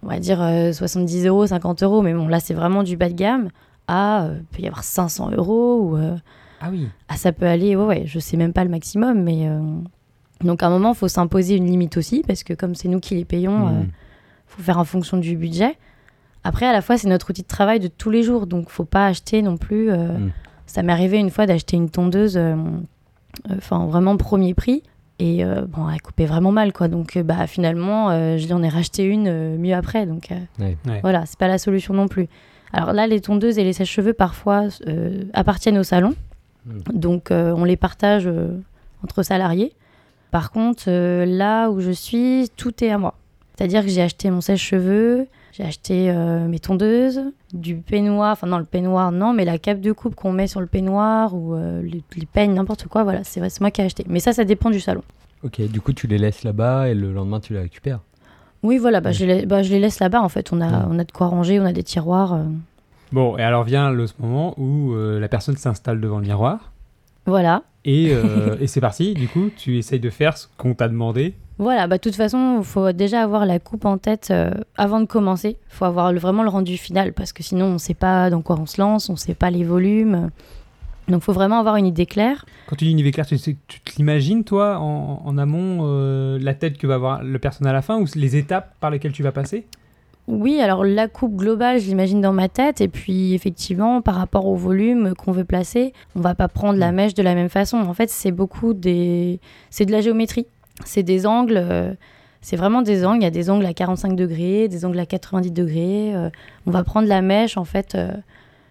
[0.03, 3.09] on va dire, euh, 70 euros, 50 euros, mais bon, là, c'est vraiment du bas
[3.09, 3.51] de gamme,
[3.87, 6.17] à, euh, peut y avoir 500 euros, ou euh,
[6.61, 6.89] Ah oui.
[7.09, 9.49] ah, ça peut aller, ouais, ouais, je sais même pas le maximum, mais...
[9.49, 9.61] euh,
[10.45, 13.01] donc à un moment, il faut s'imposer une limite aussi, parce que comme c'est nous
[13.01, 13.79] qui les payons, Hmm.
[13.81, 13.83] euh,
[14.47, 15.77] faut faire en fonction du budget.
[16.45, 18.85] Après, à la fois, c'est notre outil de travail de tous les jours, donc faut
[18.85, 19.91] pas acheter non plus.
[19.91, 20.31] euh, Mm.
[20.67, 22.55] Ça m'est arrivé une fois d'acheter une tondeuse, euh,
[23.51, 24.83] euh, enfin vraiment premier prix,
[25.19, 26.89] et euh, bon, elle coupait vraiment mal, quoi.
[26.89, 30.31] Donc euh, bah finalement, euh, je lui en ai racheté une euh, mieux après, donc
[30.33, 30.77] euh, Ouais.
[30.87, 31.01] Ouais.
[31.03, 32.29] voilà, c'est pas la solution non plus.
[32.73, 36.15] Alors là, les tondeuses et les sèches-cheveux parfois euh, appartiennent au salon.
[36.93, 38.59] Donc euh, on les partage euh,
[39.05, 39.73] entre salariés.
[40.31, 43.15] Par contre, euh, là où je suis, tout est à moi.
[43.57, 47.23] C'est-à-dire que j'ai acheté mon sèche-cheveux, j'ai acheté euh, mes tondeuses,
[47.55, 50.61] du peignoir, enfin non, le peignoir non, mais la cape de coupe qu'on met sur
[50.61, 53.85] le peignoir ou euh, les, les peignes, n'importe quoi, voilà, c'est c'est moi qui ai
[53.85, 54.05] acheté.
[54.09, 55.03] Mais ça, ça dépend du salon.
[55.43, 58.01] Ok, du coup, tu les laisses là-bas et le lendemain, tu les récupères.
[58.63, 59.15] Oui, voilà, bah, Ouais.
[59.15, 60.53] je, les, bah, je les laisse là-bas en fait.
[60.53, 60.85] On a, Ouais.
[60.91, 62.35] on a de quoi ranger, on a des tiroirs.
[62.35, 62.45] euh,
[63.13, 66.73] Bon, et alors vient le ce moment où euh, la personne s'installe devant le miroir.
[67.27, 67.63] voilà.
[67.85, 71.35] Et, euh, et c'est parti, du coup, tu essayes de faire ce qu'on t'a demandé.
[71.59, 75.01] Voilà, bah, de toute façon, il faut déjà avoir la coupe en tête euh, avant
[75.01, 75.57] de commencer.
[75.71, 78.29] Il faut avoir le- vraiment le rendu final parce que sinon, on ne sait pas
[78.29, 80.31] dans quoi on se lance, on ne sait pas les volumes.
[81.09, 82.45] Donc, il faut vraiment avoir une idée claire.
[82.67, 86.39] Quand tu dis une idée claire, tu, tu te l'imagines, toi, en, en amont, euh,
[86.43, 89.13] la tête que va avoir le personne à la fin ou les étapes par lesquelles
[89.13, 89.65] tu vas passer?
[90.29, 92.81] Oui, alors la coupe globale, je l'imagine dans ma tête.
[92.81, 96.91] Et puis, effectivement, par rapport au volume qu'on veut placer, on va pas prendre la
[96.91, 96.95] Mm.
[96.97, 97.77] mèche de la même façon.
[97.79, 99.39] En fait, c'est beaucoup des.
[99.71, 100.47] C'est de la géométrie.
[100.85, 101.57] C'est des angles.
[101.59, 101.95] euh,
[102.41, 103.21] C'est vraiment des angles.
[103.21, 106.15] Il y a des angles à 45 degrés, des angles à 90 degrés.
[106.15, 106.31] euh,
[106.67, 108.13] On va prendre la mèche, en fait, euh,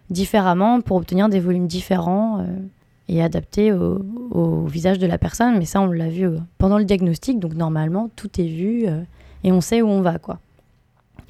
[0.09, 2.45] différemment pour obtenir des volumes différents.
[3.07, 6.85] et adaptés au, au visage de la personne, mais ça on l'a vu pendant le
[6.85, 8.85] diagnostic, donc normalement tout est vu
[9.43, 10.39] et on sait où on va quoi.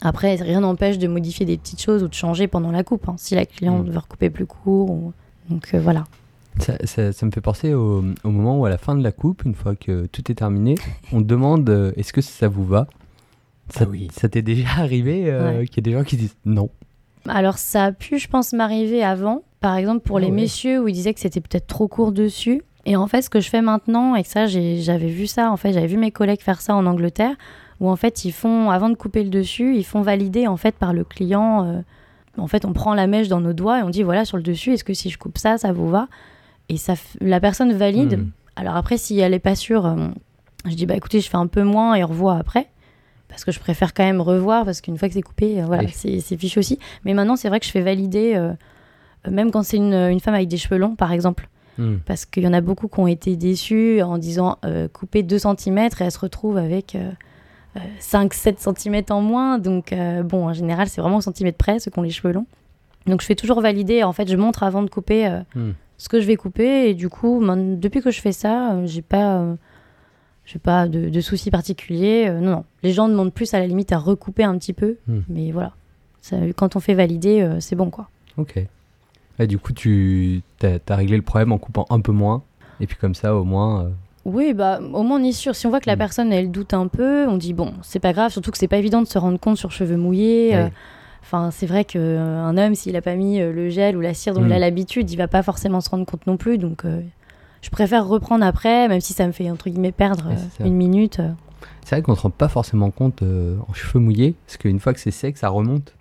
[0.08, 3.16] Après, rien n'empêche de modifier des petites choses ou de changer pendant la coupe, hein,
[3.18, 3.90] si la cliente Mm.
[3.92, 4.90] veut recouper plus court.
[4.92, 5.14] ou-
[5.50, 6.04] Donc euh, voilà.
[6.60, 9.12] Ça, ça- ça me fait penser au, au moment où, à la fin de la
[9.12, 10.76] coupe, une fois que tout est terminé,
[11.12, 12.88] on te demande euh, est-ce que ça vous va?
[13.70, 14.08] Ça, Ah oui.
[14.14, 15.68] ça t'est déjà arrivé euh, Ouais.
[15.68, 16.70] qu'il y ait des gens qui disent non?
[17.28, 19.42] Alors ça a pu, je pense, m'arriver avant.
[19.60, 20.32] Par exemple, pour Ah les ouais.
[20.34, 22.62] messieurs où ils disaient que c'était peut-être trop court dessus.
[22.86, 25.58] Et en fait, ce que je fais maintenant, et que ça, j'avais vu ça, en
[25.58, 27.36] fait, j'avais vu mes collègues faire ça en Angleterre,
[27.82, 30.76] où en fait, ils font, avant de couper le dessus, ils font valider en fait
[30.76, 31.66] par le client.
[31.66, 31.82] euh,
[32.38, 34.44] en fait, on prend la mèche dans nos doigts et on dit voilà sur le
[34.44, 36.08] dessus, est-ce que si je coupe ça, ça vous va?
[36.70, 38.20] Et ça, la personne valide.
[38.20, 38.30] Hmm.
[38.56, 40.08] Alors après, si elle est pas sûre, euh,
[40.66, 42.68] je dis bah écoutez, je fais un peu moins et revois après.
[43.28, 45.84] Parce que je préfère quand même revoir, parce qu'une fois que c'est coupé, euh, voilà,
[45.84, 46.20] Oui.
[46.22, 46.80] c'est fichu aussi.
[47.04, 48.40] Mais maintenant, c'est vrai que je fais valider,
[49.30, 51.50] même quand c'est une, une femme avec des cheveux longs, par exemple.
[51.78, 51.98] Hmm.
[52.06, 55.38] Parce qu'il y en a beaucoup qui ont été déçus en disant euh, couper 2
[55.40, 56.96] cm et elle se retrouve avec
[58.00, 59.60] 5-7 cm en moins.
[59.60, 62.34] Donc, euh, bon, en général, c'est vraiment au centimètre près, ceux qui ont les cheveux
[62.34, 62.46] longs.
[63.08, 64.04] Donc, je fais toujours valider.
[64.04, 65.72] En fait, je montre avant de couper euh, Hmm.
[65.98, 66.90] ce que je vais couper.
[66.90, 67.44] Et du coup,
[67.78, 69.56] depuis que je fais ça, euh, j'ai pas, euh,
[70.46, 72.26] j'ai pas de, de soucis particuliers.
[72.30, 72.66] Euh, non, non.
[72.84, 74.98] Les gens demandent plus à la limite à recouper un petit peu.
[75.08, 75.22] Hmm.
[75.30, 75.74] Mais voilà.
[76.22, 78.10] Ça, quand on fait valider, euh, c'est bon, quoi.
[78.38, 78.60] Ok.
[79.38, 82.42] Et du coup, tu as, réglé le problème en coupant un peu moins.
[82.80, 83.84] Et puis comme ça, au moins.
[83.86, 83.90] euh,
[84.26, 85.56] Oui, bah, au moins on est sûr.
[85.56, 86.00] Si on voit que la Mm.
[86.00, 88.78] personne, elle doute un peu, on dit bon, c'est pas grave, surtout que c'est pas
[88.78, 90.56] évident de se rendre compte sur cheveux mouillés.
[90.56, 90.68] euh.
[91.22, 94.34] Enfin, c'est vrai qu'un homme, s'il a pas mis euh, le gel ou la cire
[94.34, 94.48] dont Mm.
[94.48, 96.58] il a l'habitude, il va pas forcément se rendre compte non plus.
[96.58, 97.02] Donc, euh,
[97.62, 101.20] je préfère reprendre après, même si ça me fait entre guillemets perdre euh, une minute.
[101.20, 101.30] euh.
[101.84, 104.80] C'est vrai qu'on ne se rend pas forcément compte euh, en cheveux mouillés, parce qu'une
[104.80, 105.94] fois que c'est sec, ça remonte.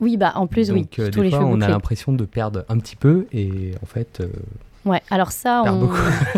[0.00, 2.78] Oui, bah en plus, oui, euh, tous les cheveux on a l'impression de perdre un
[2.78, 4.28] petit peu, et en fait, euh,
[4.88, 5.88] Ouais, alors ça, on...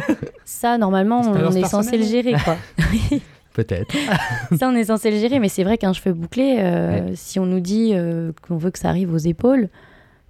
[0.45, 2.57] ça normalement, on est censé le gérer, quoi.
[3.55, 3.95] peut-être.
[4.59, 7.47] ça, on est censé le gérer, mais c'est vrai qu'un cheveu bouclé, euh, si on
[7.47, 9.69] nous dit euh, qu'on veut que ça arrive aux épaules,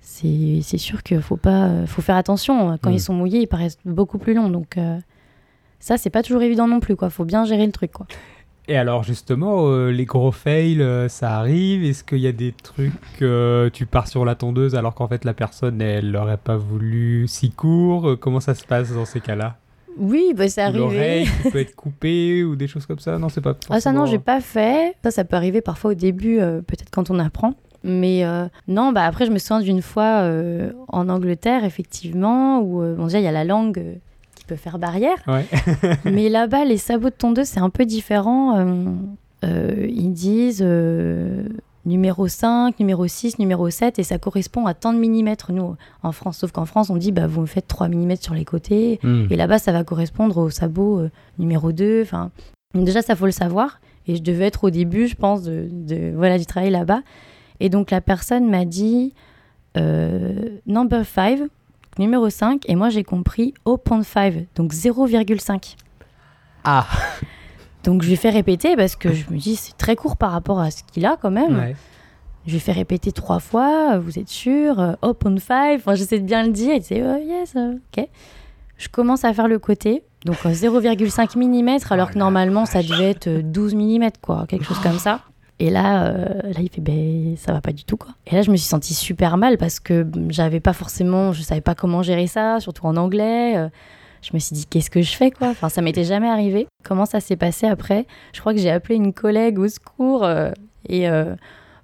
[0.01, 2.79] c'est sûr qu'il faut pas, faut faire attention.
[2.83, 2.95] Quand Mm.
[2.95, 4.99] ils sont mouillés, ils paraissent beaucoup plus longs, donc euh,
[5.79, 7.11] ça, c'est pas toujours évident non plus, quoi.
[7.11, 8.07] Faut bien gérer le truc, quoi.
[8.69, 11.85] Et alors justement, euh, les gros fails, euh, ça arrive?
[11.85, 12.93] Est-ce qu'il y a des trucs,
[13.23, 17.27] euh, tu pars sur la tondeuse alors qu'en fait la personne, elle n'aurait pas voulu
[17.27, 18.17] si court?
[18.21, 19.57] Comment ça se passe dans ces cas-là?
[19.99, 20.79] Oui, bah, c'est Ou arrivé.
[20.79, 23.19] L'oreille qui peut être coupée ou des choses comme ça?
[23.19, 23.57] Non, c'est pas.
[23.71, 24.95] Ah ça non, forcément- j'ai pas fait.
[25.03, 27.55] Ça, ça peut arriver parfois au début, peut-être quand on apprend.
[27.83, 32.83] Mais euh, non, bah après, je me souviens d'une fois euh, en Angleterre, effectivement, où
[32.83, 33.83] euh, bon, déjà il y a la langue
[34.51, 35.17] peut faire barrière.
[35.29, 35.47] Ouais.
[36.05, 38.59] Mais là-bas, les sabots de tondeuse, c'est un peu différent.
[38.59, 38.85] Euh,
[39.45, 41.45] euh, ils disent euh,
[41.87, 46.13] numéro 5, numéro 6, numéro 7, et ça correspond à tant de millimètres, nous, en
[46.13, 46.39] France.
[46.39, 48.99] Sauf qu'en France, on dit, bah, vous me faites 3 mm sur les côtés.
[49.05, 49.27] Hmm.
[49.31, 52.03] Et là-bas, ça va correspondre au sabot euh, numéro 2.
[52.03, 52.33] Enfin,
[52.75, 53.81] déjà, ça faut le savoir.
[54.09, 57.03] Et je devais être au début, je pense, de, de- voilà, du travail là-bas.
[57.61, 59.15] Et donc, la personne m'a dit
[60.67, 61.43] number 5,
[62.01, 62.69] numéro 5.
[62.69, 65.77] Et moi, j'ai compris 0.5, donc 0,5.
[66.65, 66.87] Ah
[67.85, 70.33] Donc, je lui ai fait répéter parce que je me dis, c'est très court par
[70.33, 71.57] rapport à ce qu'il a quand même.
[71.57, 71.77] Ouais.
[72.47, 75.95] Je lui ai fait répéter trois fois, euh, vous êtes sûr euh, Open five, enfin,
[75.95, 78.09] j'essaie de bien le dire, il disait oh, yes, euh, ok.
[78.77, 83.11] Je commence à faire le côté, donc euh, 0,5 mm, alors que normalement ça devait
[83.11, 85.21] être euh, 12 mm, quoi, quelque chose comme ça.
[85.61, 88.13] Et là, euh, là il fait, ben ça va pas du tout, quoi.
[88.27, 91.61] Et là, je me suis sentie super mal parce que j'avais pas forcément, je savais
[91.61, 93.57] pas comment gérer ça, surtout en anglais.
[93.57, 93.69] euh,
[94.23, 95.49] je me suis dit, qu'est-ce que je fais, quoi?
[95.49, 96.67] Enfin, ça m'était jamais arrivé.
[96.83, 98.07] Comment ça s'est passé après?
[98.35, 100.51] Je crois que j'ai appelé une collègue au secours euh,
[100.89, 101.07] et.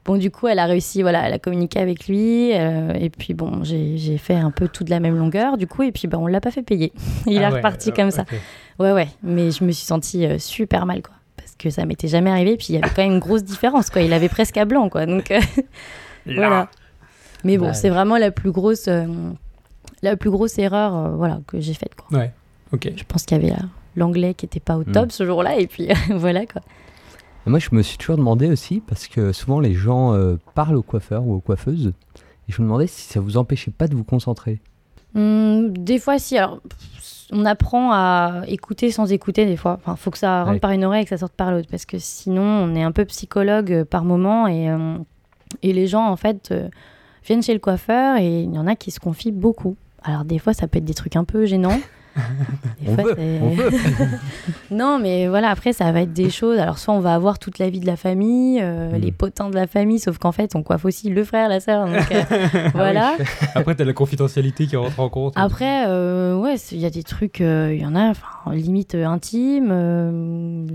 [0.04, 2.52] Bon, du coup, elle a réussi, voilà, elle a communiqué avec lui.
[2.54, 5.82] euh, et puis, bon, j'ai fait un peu tout de la même longueur, du coup.
[5.82, 6.92] Et puis, ben, on l'a pas fait payer.
[7.26, 8.24] Il Ah est ouais, reparti euh, comme ça.
[8.78, 9.08] Ouais, ouais.
[9.24, 11.15] Mais je me suis sentie euh, super mal, quoi.
[11.58, 12.56] Que ça m'était jamais arrivé.
[12.56, 14.02] Puis, il y avait quand même une grosse différence, quoi.
[14.02, 15.06] Il avait presque à blanc, quoi.
[15.06, 15.40] Donc, euh,
[16.26, 16.68] voilà.
[17.44, 19.06] Mais bon, Bah, c'est vraiment la plus grosse, euh,
[20.02, 22.18] la plus grosse erreur, euh, voilà, que j'ai faite, quoi.
[22.18, 22.32] Ouais,
[22.72, 22.92] ok.
[22.96, 23.64] Je pense qu'il y avait euh,
[23.96, 25.58] l'anglais qui était pas au top ce jour-là.
[25.58, 26.62] Et puis, voilà, quoi.
[27.46, 30.82] Moi, je me suis toujours demandé aussi, parce que souvent les gens euh, parlent aux
[30.82, 31.92] coiffeurs ou aux coiffeuses,
[32.48, 34.60] et je me demandais si ça vous empêchait pas de vous concentrer.
[35.16, 36.37] Hum, des fois, si.
[36.38, 36.61] Alors,
[37.33, 39.79] on apprend à écouter sans écouter, des fois.
[39.83, 40.61] Enfin, faut que ça rentre Ouais.
[40.61, 41.68] par une oreille et que ça sorte par l'autre.
[41.70, 44.46] Parce que sinon, on est un peu psychologue euh, par moment.
[44.46, 44.96] Et, euh,
[45.62, 46.68] et les gens, en fait, euh,
[47.24, 49.76] viennent chez le coiffeur et il y en a qui se confient beaucoup.
[50.05, 51.81] Alors, des fois, ça peut être des trucs un peu gênants.
[52.81, 53.70] Des On fois, veut, on veut.
[54.70, 56.59] non, mais voilà, après, ça va être des choses.
[56.59, 59.00] Alors, soit on va avoir toute la vie de la famille, euh, Mm.
[59.00, 61.87] les potins de la famille, sauf qu'en fait, on coiffe aussi le frère, la sœur.
[61.87, 62.22] Donc, euh,
[62.55, 63.16] Ah voilà.
[63.55, 65.33] Après, t'as la confidentialité qui rentre en compte.
[65.37, 68.12] Après, euh, ouais, il y a des trucs, euh, il y en a,
[68.52, 69.68] limite euh, intimes.
[69.70, 70.66] euh,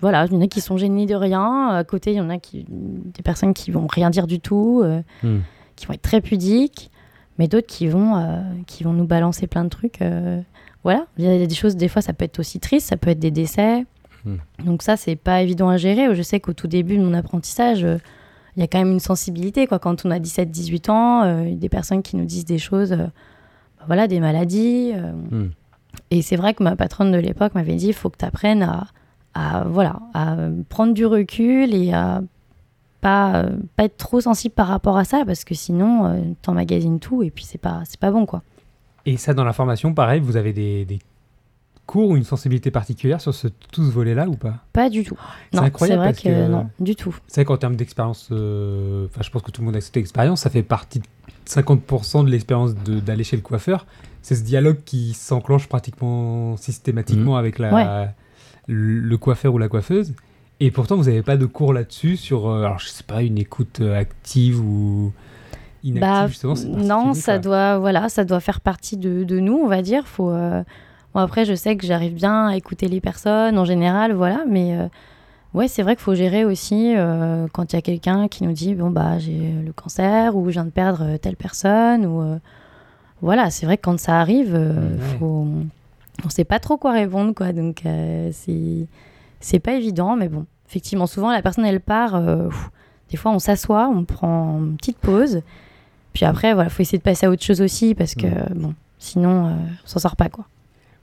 [0.00, 1.68] voilà, il y en a qui sont gênés de rien.
[1.68, 4.82] À côté, il y en a qui, des personnes qui vont rien dire du tout,
[4.84, 5.38] euh, Hmm.
[5.76, 6.90] qui vont être très pudiques,
[7.38, 10.00] mais d'autres qui vont, euh, qui vont nous balancer plein de trucs.
[10.84, 13.10] Voilà, il y a des choses, des fois, ça peut être aussi triste, ça peut
[13.10, 13.84] être des décès.
[14.24, 14.36] Hmm.
[14.64, 16.14] Donc ça, c'est pas évident à gérer.
[16.14, 17.96] Je sais qu'au tout début de mon apprentissage, euh,
[18.56, 19.66] il y a quand même une sensibilité.
[19.66, 19.78] Quoi.
[19.78, 22.96] Quand on a 17-18 ans, euh, des personnes qui nous disent des choses, euh,
[23.78, 24.92] bah voilà, des maladies.
[24.94, 25.50] euh, Hmm.
[26.10, 28.62] et c'est vrai que ma patronne de l'époque m'avait dit, il faut que tu apprennes
[28.62, 28.86] à,
[29.34, 30.36] à, voilà, à
[30.68, 32.22] prendre du recul et à
[33.00, 33.44] pas,
[33.76, 37.30] pas être trop sensible par rapport à ça, parce que sinon, euh, t'emmagasines tout et
[37.30, 38.42] puis c'est pas, pas bon, quoi.
[39.06, 40.98] Et ça, dans la formation, pareil, vous avez des, des
[41.86, 44.54] cours ou une sensibilité particulière sur ce, tout ce volet-là ou pas?
[44.72, 45.16] Pas du tout.
[45.52, 47.14] C'est Non, c'est incroyable vrai parce que, que- non, du tout.
[47.26, 49.96] C'est vrai qu'en termes d'expérience, euh, enfin, je pense que tout le monde a cette
[49.98, 51.04] expérience, ça fait partie de
[51.46, 53.86] 50% de l'expérience d'aller chez le coiffeur.
[54.22, 58.14] C'est ce dialogue qui s'enclenche pratiquement systématiquement avec la,
[58.66, 60.14] le, le coiffeur ou la coiffeuse.
[60.60, 63.36] Et pourtant, vous n'avez pas de cours là-dessus sur, euh, alors je sais pas, une
[63.36, 65.12] écoute euh, active ou
[65.84, 66.76] inactive, Bah, justement.
[66.76, 70.06] non, ça doit, voilà, ça doit faire partie de, de nous, on va dire.
[70.08, 70.62] Faut, euh,
[71.14, 74.76] bon, après, je sais que j'arrive bien à écouter les personnes en général, voilà, mais
[74.76, 74.88] euh,
[75.54, 78.52] ouais, c'est vrai qu'il faut gérer aussi euh, quand il y a quelqu'un qui nous
[78.52, 82.22] dit bon bah j'ai le cancer ou je viens de perdre telle personne ou
[83.22, 85.18] voilà, c'est vrai que quand ça arrive, Ouais.
[85.18, 85.46] faut,
[86.24, 87.52] on sait pas trop quoi répondre, quoi.
[87.52, 87.82] Donc
[88.32, 88.86] c'est
[89.40, 92.20] c'est pas évident, mais bon, effectivement, souvent la personne elle part.
[93.10, 95.42] des fois, on s'assoit, on prend une petite pause.
[96.14, 99.48] Puis après, voilà, faut essayer de passer à autre chose aussi parce que, bon, sinon,
[99.48, 99.50] euh,
[99.84, 100.46] on s'en sort pas, quoi.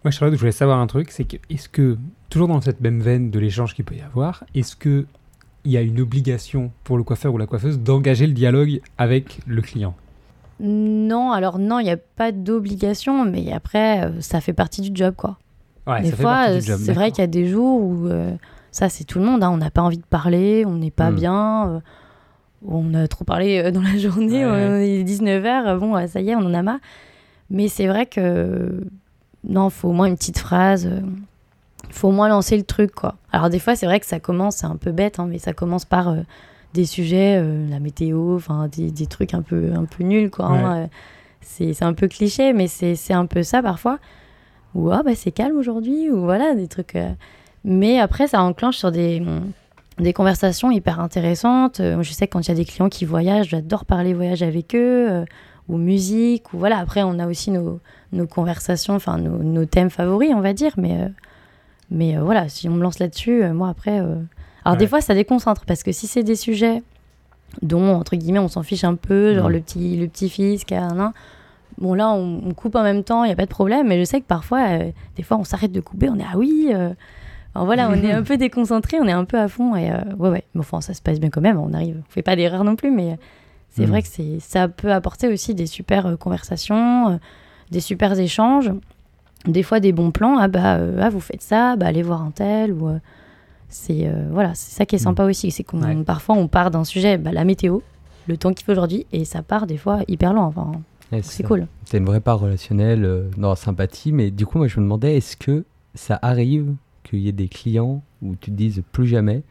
[0.04, 1.98] Moi, Charlotte, je voulais savoir un truc, c'est que est-ce que,
[2.30, 5.06] toujours dans cette même veine de l'échange qu'il peut y avoir, est-ce que
[5.64, 9.40] il y a une obligation pour le coiffeur ou la coiffeuse d'engager le dialogue avec
[9.46, 9.94] le client?
[10.60, 14.90] Non, alors non, il n'y a pas d'obligation, mais après, euh, ça fait partie du
[14.94, 15.38] job, quoi.
[15.88, 17.48] Ouais, des ça fait fois, partie euh, du job, c'est vrai qu'il y a des
[17.48, 18.32] jours où, euh,
[18.72, 21.12] ça, c'est tout le monde, hein, on n'a pas envie de parler, on n'est pas
[21.12, 21.16] Mm.
[21.16, 21.80] bien, euh,
[22.68, 26.22] on a trop parlé euh, dans la journée, Ouais, on est 19h, bon, euh, ça
[26.22, 26.80] y est, on en a marre.
[27.50, 28.84] Mais c'est vrai que,
[29.48, 31.02] non, faut au moins une petite phrase, euh,
[31.90, 33.16] faut au moins lancer le truc, quoi.
[33.32, 35.54] Alors des fois, c'est vrai que ça commence, c'est un peu bête, hein, mais ça
[35.54, 36.18] commence par euh,
[36.74, 40.46] des sujets, euh, la météo, enfin, des, des trucs un peu, un peu nuls, quoi.
[40.46, 40.88] hein,
[41.42, 43.98] c'est un peu cliché, mais c'est un peu ça parfois.
[44.76, 46.96] ou ah bah c'est calme aujourd'hui, ou voilà, des trucs.
[46.96, 47.12] euh.
[47.66, 49.22] Mais après, ça enclenche sur des,
[50.02, 51.80] des conversations hyper intéressantes.
[51.80, 54.44] Euh, je sais que quand il y a des clients qui voyagent, j'adore parler voyage
[54.44, 55.26] avec eux, euh,
[55.70, 56.78] ou musique, ou voilà.
[56.80, 57.80] Après, on a aussi nos,
[58.12, 61.08] nos conversations, enfin nos, nos thèmes favoris, on va dire, mais, euh,
[61.90, 64.02] mais voilà, si on me lance là-dessus, moi après.
[64.66, 66.84] Alors, des fois, ça déconcentre, parce que si c'est des sujets
[67.62, 70.74] dont, entre guillemets, on s'en fiche un peu, genre le petit, le petit fils qui
[70.74, 71.14] a un nain.
[71.78, 74.00] Bon, là, on, on coupe en même temps, il n'y a pas de problème, mais
[74.00, 76.70] je sais que parfois, euh, des fois, on s'arrête de couper, on est ah oui.
[76.74, 76.94] euh,
[77.54, 79.98] alors voilà, on est un peu déconcentré, on est un peu à fond, et euh,
[80.18, 82.36] ouais, ouais, mais enfin, ça se passe bien quand même, on arrive, on fait pas
[82.36, 83.16] d'erreur non plus, mais euh,
[83.70, 87.18] c'est vrai que c'est, ça peut apporter aussi des super euh, conversations, euh,
[87.72, 88.72] des super échanges,
[89.46, 92.32] des fois des bons plans, ah bah, ah, vous faites ça, bah, allez voir un
[92.32, 92.90] tel, ou.
[93.70, 95.96] c'est voilà, c'est ça qui est sympa aussi, c'est qu'on Ouais.
[96.04, 97.80] parfois on part d'un sujet, bah, la météo,
[98.28, 100.46] le temps qu'il fait aujourd'hui, et ça part des fois hyper loin.
[100.46, 100.72] Enfin,
[101.12, 101.68] Ouais, c'est cool.
[101.86, 104.14] C'est une vraie part relationnelle, dans la sympathie.
[104.14, 107.48] Mais du coup, moi, je me demandais, est-ce que ça arrive qu'il y ait des
[107.48, 109.44] clients où tu te dises plus jamais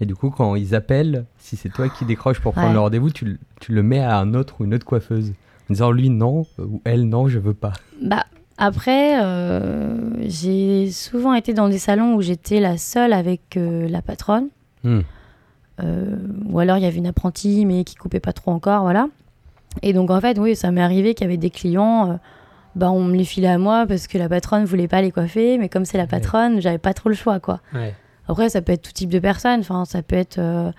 [0.00, 2.72] Et du coup, quand ils appellent, si c'est toi qui décroches pour prendre Ouais.
[2.74, 5.30] le rendez-vous, tu, le- tu le mets à un autre ou une autre coiffeuse.
[5.68, 7.72] En disant, lui, non, ou elle, non, je veux pas.
[8.02, 8.24] Bah
[8.58, 14.02] après, euh, j'ai souvent été dans des salons où j'étais la seule avec euh, la
[14.02, 14.48] patronne,
[14.82, 15.00] Hmm.
[15.82, 19.08] Euh, ou alors il y avait une apprentie mais qui coupait pas trop encore, voilà.
[19.82, 22.18] Et donc en fait, oui, ça m'est arrivé qu'il y avait des clients.
[22.80, 25.58] Bah, on me les filait à moi parce que la patronne voulait pas les coiffer,
[25.58, 27.60] mais comme c'est la patronne, j'avais pas trop le choix, quoi.
[27.74, 27.94] Ouais.
[28.26, 29.60] Après, ça peut être tout type de personnes.
[29.60, 30.70] Enfin, ça peut être euh,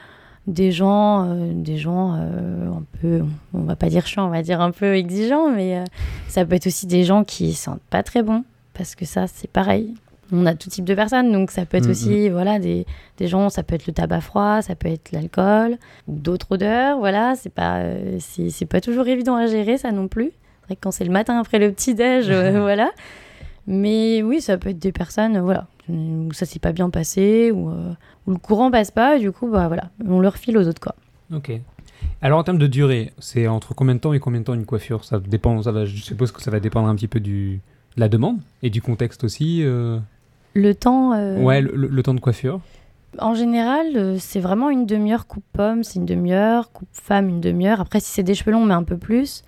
[0.48, 3.22] des gens, euh, des gens euh, un peu,
[3.54, 5.84] on va pas dire chiants, on va dire un peu exigeants, mais
[6.28, 9.50] ça peut être aussi des gens qui sentent pas très bon, parce que ça, c'est
[9.50, 9.94] pareil.
[10.34, 11.92] On a tout type de personnes, donc ça peut être Mhm.
[11.92, 12.86] aussi, voilà, des,
[13.18, 17.36] des gens, ça peut être le tabac froid, ça peut être l'alcool, d'autres odeurs, voilà,
[17.36, 17.82] c'est pas,
[18.20, 20.32] c'est pas toujours évident à gérer, ça non plus.
[20.72, 22.92] C'est vrai que quand c'est le matin après le petit-déj, euh, voilà.
[23.68, 27.52] Mais oui, ça peut être des personnes, euh, voilà, où ça s'est pas bien passé,
[27.52, 27.92] ou euh,
[28.26, 30.80] où le courant passe pas, et du coup, bah voilà, on le refile aux autres,
[30.82, 30.96] quoi.
[31.36, 31.52] Ok.
[32.22, 34.66] Alors en termes de durée, c'est entre combien de temps et combien de temps une
[34.66, 35.04] coiffure?
[35.04, 35.62] Ça dépend.
[35.62, 37.60] Ça va, je suppose que ça va dépendre un petit peu du
[37.98, 39.62] de la demande et du contexte aussi.
[39.64, 40.00] euh,
[40.54, 42.62] Le temps, euh, Ouais, le, le- le temps de coiffure.
[43.20, 47.82] en général, c'est vraiment une demi-heure coupe pomme, c'est une demi-heure, coupe femme, une demi-heure.
[47.82, 49.44] Après, si c'est des cheveux longs, mais un peu plus.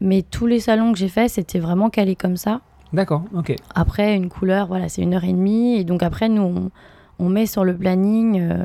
[0.00, 2.60] Mais tous les salons que j'ai fait, c'était vraiment calé comme ça.
[2.92, 3.22] D'accord.
[3.34, 3.54] Ok.
[3.74, 5.76] Après, une couleur, voilà, c'est une heure et demie.
[5.76, 6.70] Et donc après, nous, on,
[7.18, 8.40] on met sur le planning.
[8.40, 8.64] euh,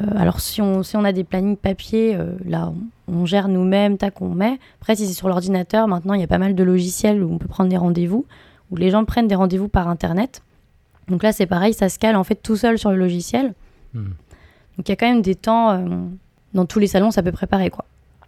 [0.00, 2.72] euh, alors, si on, si on a des plannings papier, euh, là,
[3.08, 4.58] on, on gère nous-mêmes, tac, on met.
[4.80, 7.38] Après, si c'est sur l'ordinateur, maintenant, il y a pas mal de logiciels où on
[7.38, 8.24] peut prendre des rendez-vous,
[8.70, 10.42] où les gens prennent des rendez-vous par Internet.
[11.08, 13.54] Donc là, c'est pareil, ça se cale en fait tout seul sur le logiciel.
[13.94, 14.10] Hmm.
[14.76, 15.84] Donc il y a quand même des temps, euh,
[16.52, 17.84] dans tous les salons, ça peut préparer quoi.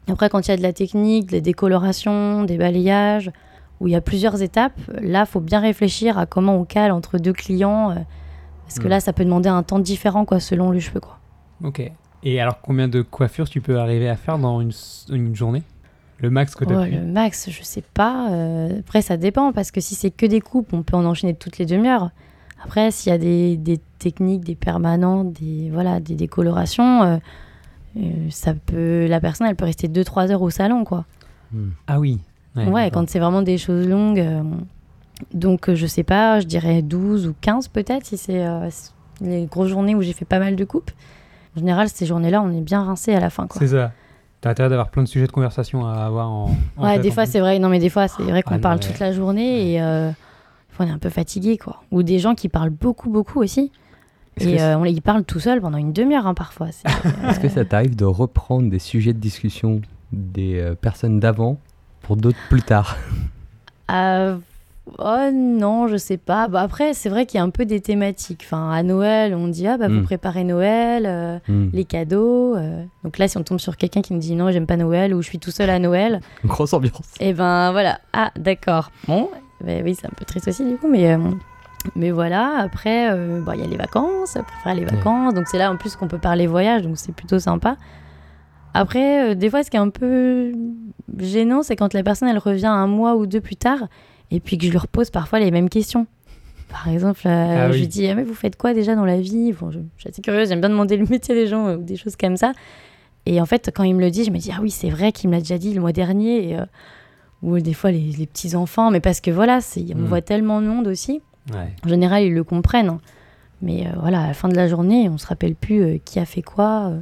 [0.09, 3.31] Après, quand il y a de la technique, des décolorations, des balayages,
[3.81, 7.19] où il y a plusieurs étapes, là, faut bien réfléchir à comment on cale entre
[7.19, 7.95] deux clients, euh,
[8.67, 8.91] parce que Mm.
[8.91, 11.19] là, ça peut demander un temps différent quoi, selon les cheveux quoi.
[11.63, 11.83] Ok.
[12.25, 15.63] Et alors, combien de coiffures tu peux arriver à faire dans une, journée?
[16.19, 18.31] Le max que tu as Oh, le max, je sais pas.
[18.33, 21.35] euh, après, ça dépend, parce que si c'est que des coupes, on peut en enchaîner
[21.35, 22.11] toutes les demi-heures.
[22.65, 27.17] Après, s'il y a des, des techniques, des permanents, des, voilà, des décolorations, euh,
[27.97, 31.05] euh, ça peut, la personne, elle peut rester 2-3 heures au salon, quoi.
[31.53, 31.71] Hmm.
[31.87, 32.19] Ah oui.
[32.57, 34.19] Ouais, quand c'est vraiment des choses longues.
[34.19, 34.43] euh,
[35.33, 38.69] donc, euh, je sais pas, je dirais 12 ou 15 peut-être, si c'est euh,
[39.21, 40.91] les grosses journées où j'ai fait pas mal de coupes.
[41.57, 43.59] En général, ces journées-là, on est bien rincé à la fin, quoi.
[43.61, 43.93] C'est ça.
[44.41, 46.51] T'as intérêt d'avoir plein de sujets de conversation à avoir en.
[46.77, 47.59] en Ouais, des fois, c'est vrai.
[47.59, 50.75] Non, mais des fois, c'est vrai qu'on Ah parle toute la journée et euh, des
[50.77, 51.83] fois, on est un peu fatigué, quoi.
[51.91, 53.73] Ou des gens qui parlent beaucoup, beaucoup aussi.
[54.41, 56.69] Et euh, on les parlent tout seul pendant une demi-heure, hein, parfois.
[57.29, 59.81] Est-ce que ça t'arrive de reprendre des sujets de discussion
[60.13, 61.59] des euh, personnes d'avant
[62.03, 62.97] pour d'autres plus tard?
[63.91, 64.37] Euh,
[64.99, 66.47] oh non, je sais pas.
[66.49, 68.43] Bah, après, c'est vrai qu'il y a un peu des thématiques.
[68.45, 70.05] Enfin, à Noël, on dit ah bah vous Mm.
[70.05, 71.71] préparez Noël, euh, Hmm.
[71.73, 72.55] les cadeaux.
[73.03, 75.23] Donc là, si on tombe sur quelqu'un qui nous dit non, j'aime pas Noël ou
[75.23, 77.15] je suis tout seul à Noël, Grosse ambiance.
[77.19, 77.99] et ben voilà.
[78.13, 78.91] Ah d'accord.
[79.07, 79.31] Bon,
[79.65, 81.17] ben oui, c'est un peu triste aussi du coup, mais
[81.97, 82.57] mais voilà.
[82.59, 84.97] Après, euh, bon, il y a les vacances, préférer les Ouais.
[84.97, 85.35] vacances.
[85.35, 87.77] Donc c'est là en plus qu'on peut parler voyage, donc c'est plutôt sympa.
[88.75, 90.53] Après, euh, des fois, ce qui est un peu
[91.19, 93.89] gênant, c'est quand la personne elle revient un mois ou deux plus tard
[94.31, 96.07] et puis que je lui repose parfois les mêmes questions.
[96.69, 97.79] Par exemple, euh, Ah je oui.
[97.81, 99.53] lui dis ah, mais vous faites quoi déjà dans la vie?
[99.53, 101.83] Bon, je, je suis assez curieuse, j'aime bien demander le métier des gens euh, ou
[101.83, 102.53] des choses comme ça.
[103.25, 105.13] Et en fait, quand il me le dit, je me dis ah oui, c'est vrai
[105.13, 106.51] qu'il me l'a déjà dit le mois dernier.
[106.51, 106.65] Et, euh,
[107.43, 110.05] ou des fois les, les petits enfants, mais parce que voilà, c'est, on Mm.
[110.07, 111.23] voit tellement de monde aussi.
[111.53, 111.75] Ouais.
[111.85, 112.99] En général, ils le comprennent.
[113.63, 116.19] Mais euh, voilà, à la fin de la journée, on se rappelle plus euh, qui
[116.21, 117.01] a fait quoi, euh,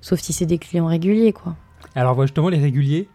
[0.00, 1.54] sauf si c'est des clients réguliers, quoi.
[1.94, 3.08] Alors, justement, les réguliers,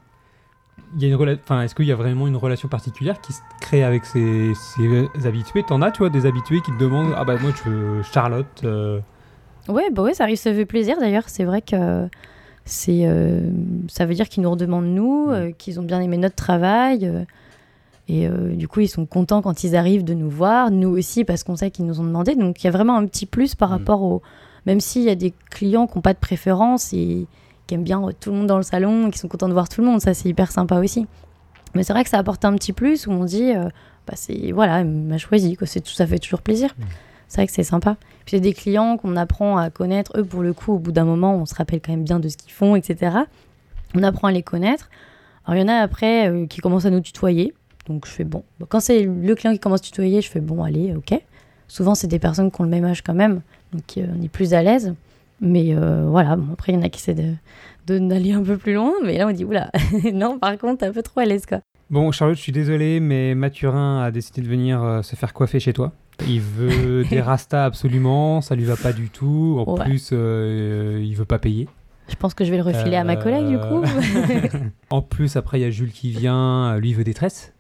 [0.96, 3.34] il y a une rela- enfin, est-ce qu'il y a vraiment une relation particulière qui
[3.34, 5.64] se crée avec ces, ces habitués?
[5.64, 8.66] T'en as, tu vois, des habitués qui te demandent Ah bah moi je veux Charlotte.
[9.70, 11.30] Ouais, bah ouais, ça arrive, ça fait plaisir d'ailleurs.
[11.30, 12.08] C'est vrai que
[12.66, 13.08] c'est,
[13.88, 17.10] ça veut dire qu'ils nous redemandent nous, qu'ils ont bien aimé notre travail.
[18.08, 21.24] Et euh, du coup, ils sont contents quand ils arrivent de nous voir, nous aussi,
[21.24, 22.36] parce qu'on sait qu'ils nous ont demandé.
[22.36, 23.74] Donc il y a vraiment un petit plus par Mm.
[23.74, 24.22] rapport au.
[24.66, 27.26] Même s'il y a des clients qui n'ont pas de préférence et
[27.68, 29.54] qui aiment bien euh, tout le monde dans le salon, et qui sont contents de
[29.54, 31.08] voir tout le monde, ça c'est hyper sympa aussi.
[31.74, 33.64] Mais c'est vrai que ça apporte un petit plus où on dit, euh,
[34.08, 35.68] bah c'est voilà, elle m'a choisi, quoi.
[35.68, 36.76] Tout, ça fait toujours plaisir.
[36.78, 36.84] Mm.
[37.28, 37.96] C'est vrai que c'est sympa.
[38.26, 40.12] Puis il y a des clients qu'on apprend à connaître.
[40.18, 42.28] Eux, pour le coup, au bout d'un moment, on se rappelle quand même bien de
[42.28, 43.20] ce qu'ils font, etc.
[43.96, 44.90] On apprend à les connaître.
[45.46, 47.54] Alors il y en a après euh, qui commencent à nous tutoyer.
[47.88, 48.44] Donc je fais bon.
[48.70, 51.20] Quand c'est le client qui commence à tutoyer, je fais bon, allez, ok.
[51.68, 53.42] Souvent, c'est des personnes qui ont le même âge quand même.
[53.74, 54.94] Donc euh, on est plus à l'aise.
[55.40, 57.34] Mais euh, voilà, bon, après, il y en a qui essaient de
[57.88, 58.92] de- d'aller un peu plus loin.
[59.04, 59.72] Mais là, on dit, oula,
[60.14, 61.62] non, par contre, t'es un peu trop à l'aise, quoi.
[61.90, 65.60] Bon, Charlotte, je suis désolé, mais Mathurin a décidé de venir euh, se faire coiffer
[65.60, 65.92] chez toi.
[66.28, 69.64] Il veut des rastas absolument, ça lui va pas du tout.
[69.66, 69.86] En Ouais.
[69.86, 71.68] plus, il veut pas payer.
[72.08, 73.82] Je pense que je vais le refiler à ma collègue, du coup.
[74.90, 77.54] En plus, après, il y a Jules qui vient, lui il veut des tresses.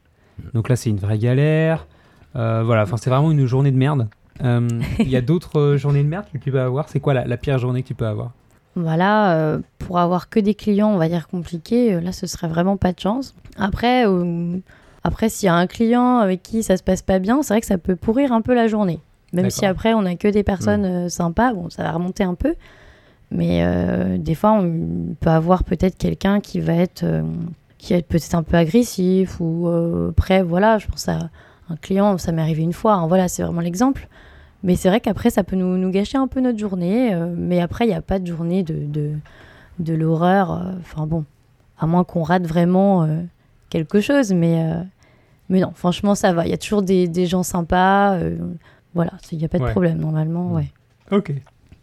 [0.53, 1.87] Donc là, c'est une vraie galère.
[2.35, 4.07] Euh, voilà, enfin, c'est vraiment une journée de merde.
[4.43, 4.67] Euh,
[4.99, 6.89] Il y a d'autres euh, journées de merde que tu peux avoir?
[6.89, 8.31] C'est quoi la, la pire journée que tu peux avoir?
[8.75, 12.77] Voilà, euh, pour avoir que des clients, on va dire compliqués, là, ce serait vraiment
[12.77, 13.35] pas de chance.
[13.57, 14.05] Après,
[15.03, 17.59] après s'il y a un client avec qui ça se passe pas bien, c'est vrai
[17.59, 18.99] que ça peut pourrir un peu la journée.
[19.33, 22.35] Même si après, on a que des personnes euh, sympas, bon, ça va remonter un
[22.35, 22.55] peu.
[23.29, 23.65] Mais
[24.17, 27.05] des fois, on peut avoir peut-être quelqu'un qui va être,
[27.81, 31.29] qui être peut-être un peu agressif ou euh, après, voilà, je pense à
[31.69, 34.07] un client, ça m'est arrivé une fois, hein, voilà, c'est vraiment l'exemple.
[34.63, 37.11] Mais c'est vrai qu'après, ça peut nous, nous gâcher un peu notre journée.
[37.15, 39.13] euh, mais après, il n'y a pas de journée de, de,
[39.79, 40.51] de l'horreur.
[40.51, 41.25] euh, Enfin bon,
[41.79, 43.21] à moins qu'on rate vraiment euh,
[43.69, 44.31] quelque chose.
[44.31, 44.63] Mais,
[45.49, 46.45] mais non, franchement, ça va.
[46.45, 48.15] Il y a toujours des, des gens sympas.
[48.93, 49.71] voilà, il n'y a pas de Ouais.
[49.71, 50.49] problème normalement.
[50.49, 50.53] Mm.
[50.53, 50.67] Ouais.
[51.09, 51.33] Ok,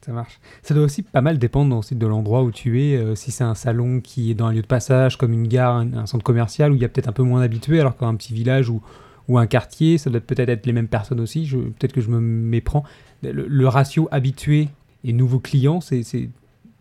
[0.09, 0.41] ça marche.
[0.63, 2.97] Ça doit aussi pas mal dépendre aussi de l'endroit où tu es.
[2.97, 5.77] euh, si c'est un salon qui est dans un lieu de passage, comme une gare,
[5.77, 8.15] un, un centre commercial, où il y a peut-être un peu moins d'habitués, alors qu'un
[8.15, 8.81] petit village ou,
[9.29, 11.45] ou un quartier, ça doit peut-être être les mêmes personnes aussi.
[11.45, 12.85] Je- Peut-être que je me méprends.
[13.23, 14.69] Le, le ratio habitué
[15.05, 16.31] et nouveau client, c'est, c'est-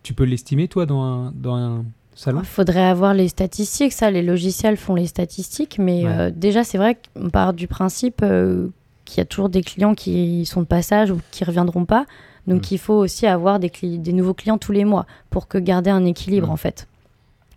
[0.02, 2.40] tu peux l'estimer, toi, dans un, dans un salon?
[2.40, 6.10] Il faudrait avoir les statistiques, ça, les logiciels font les statistiques, mais Ouais.
[6.10, 8.68] euh, déjà, c'est vrai qu'on part du principe euh,
[9.04, 12.06] qu'il y a toujours des clients qui sont de passage ou qui reviendront pas.
[12.48, 12.74] Donc, Mm.
[12.74, 13.70] il faut aussi avoir des,
[14.12, 16.52] nouveaux clients tous les mois pour que garder un équilibre, Mm.
[16.52, 16.88] en fait.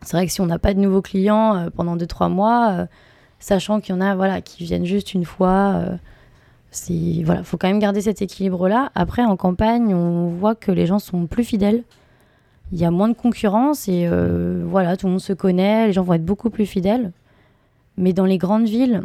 [0.04, 2.86] C'est vrai que si on n'a pas de nouveaux clients euh, pendant 2-3 mois, euh,
[3.40, 5.98] sachant qu'il y en a voilà, qui viennent juste une fois, euh,
[6.72, 8.92] c'est voilà, faut quand même garder cet équilibre-là.
[8.96, 11.84] Après, en campagne, on voit que les gens sont plus fidèles
[12.74, 15.94] il y a moins de concurrence et euh, voilà, tout le monde se connaît, les
[15.94, 17.12] gens vont être beaucoup plus fidèles.
[17.98, 19.02] Mais dans les grandes villes,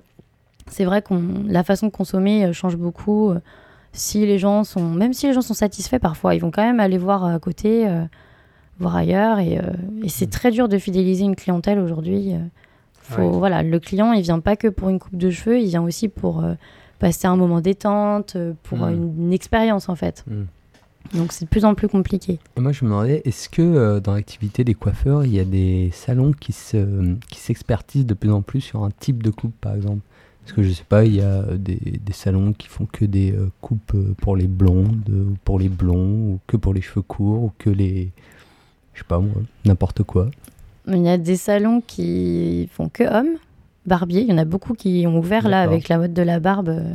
[0.68, 1.14] c'est vrai que
[1.49, 3.34] la façon de consommer euh, change beaucoup.
[3.93, 6.80] Si les gens sont, même si les gens sont satisfaits parfois, ils vont quand même
[6.80, 8.05] aller voir à côté, euh,
[8.78, 9.39] voir ailleurs.
[9.39, 9.62] Et, euh,
[10.03, 12.34] et c'est très dur de fidéliser une clientèle aujourd'hui.
[12.34, 12.39] Euh,
[13.01, 13.39] faut- Ouais.
[13.39, 16.09] Voilà, le client, il vient pas que pour une coupe de cheveux, il vient aussi
[16.09, 16.55] pour euh,
[16.99, 18.93] passer un moment détente, pour Mm.
[18.93, 20.24] une, une expérience en fait.
[20.26, 20.43] Mm.
[21.16, 22.41] Donc c'est de plus en plus compliqué.
[22.57, 25.45] Et moi, je me demandais, est-ce que euh, dans l'activité des coiffeurs, il y a
[25.45, 29.55] des salons qui se, qui s'expertisent de plus en plus sur un type de coupe,
[29.61, 30.01] par exemple?
[30.47, 33.33] Parce que je sais pas, il y a des, des salons qui font que des
[33.33, 36.81] euh, coupes euh, pour les blondes, euh, ou pour les blonds, ou que pour les
[36.81, 38.11] cheveux courts, ou que les.
[38.95, 39.35] Je sais pas moi,
[39.65, 40.31] n'importe quoi.
[40.87, 43.39] Il y a des salons qui font que hommes,
[43.87, 44.21] barbiers.
[44.21, 46.69] Il y en a beaucoup qui ont ouvert là avec la mode de la barbe
[46.69, 46.95] euh,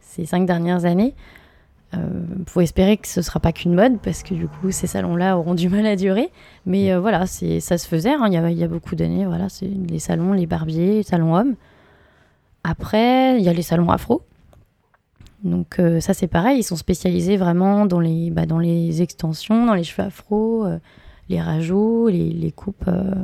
[0.00, 1.14] ces cinq dernières années.
[1.94, 4.86] Il faut espérer que ce ne sera pas qu'une mode parce que du coup ces
[4.86, 6.28] salons-là auront du mal à durer.
[6.66, 8.10] Mais euh, voilà, ça se faisait.
[8.10, 9.24] hein, Il y, a, il y a beaucoup d'années.
[9.24, 11.54] Voilà, c'est les salons, les barbiers, les salons hommes.
[12.64, 14.22] Après, il y a les salons afro.
[15.44, 19.66] Donc euh, ça c'est pareil, ils sont spécialisés vraiment dans les, bah, dans les extensions,
[19.66, 20.78] dans les cheveux afro, euh,
[21.28, 23.14] les rajouts, les, les coupes, euh,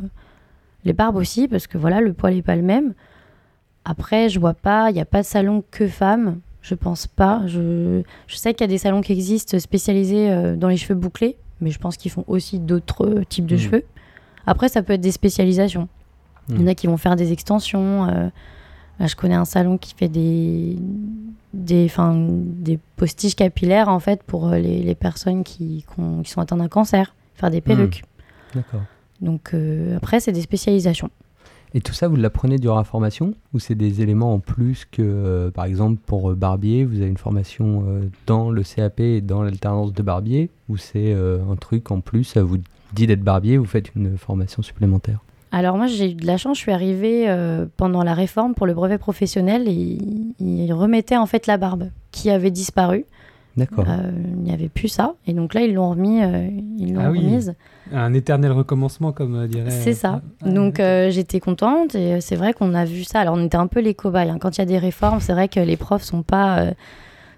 [0.84, 2.94] les barbes aussi, parce que voilà, le poil n'est pas le même.
[3.84, 7.42] Après, je vois pas, il n'y a pas de salon que femmes, je pense pas.
[7.46, 11.36] Je, je sais qu'il y a des salons qui existent spécialisés dans les cheveux bouclés,
[11.60, 13.60] mais je pense qu'ils font aussi d'autres types de Mhm.
[13.60, 13.84] cheveux.
[14.46, 15.88] Après, ça peut être des spécialisations.
[16.48, 16.68] Il y en Mhm.
[16.68, 18.30] a qui vont faire des extensions.
[19.00, 20.76] Là, je connais un salon qui fait des,
[21.52, 26.22] des, enfin, des postiches capillaires en fait pour euh, les, les personnes qui, qui ont-
[26.22, 28.02] qui sont atteintes d'un cancer, faire des perruques.
[28.54, 28.82] D'accord.
[29.20, 31.10] Donc euh, après, c'est des spécialisations.
[31.76, 35.02] Et tout ça, vous l'apprenez durant la formation Ou c'est des éléments en plus que,
[35.02, 37.84] euh, par exemple, pour euh, barbier, vous avez une formation
[38.28, 42.44] dans le CAP et dans l'alternance de barbier Ou c'est un truc en plus, ça
[42.44, 42.58] vous
[42.92, 45.18] dit d'être barbier, vous faites une formation supplémentaire?
[45.54, 48.66] Alors moi j'ai eu de la chance, je suis arrivée euh, pendant la réforme pour
[48.66, 49.98] le brevet professionnel et
[50.40, 53.04] ils remettaient en fait la barbe qui avait disparu.
[53.56, 53.84] D'accord.
[53.88, 56.48] Euh, il n'y avait plus ça et donc là ils l'ont remis, euh,
[56.78, 57.20] ils l'ont Ah oui.
[57.20, 57.54] remise.
[57.92, 59.70] Un éternel recommencement, comme dirait.
[59.70, 60.22] C'est ça.
[60.42, 63.20] Ah, Donc euh, j'étais contente et c'est vrai qu'on a vu ça.
[63.20, 64.30] Alors on était un peu les cobayes.
[64.30, 64.38] hein.
[64.40, 66.70] Quand il y a des réformes, c'est vrai que les profs sont pas euh,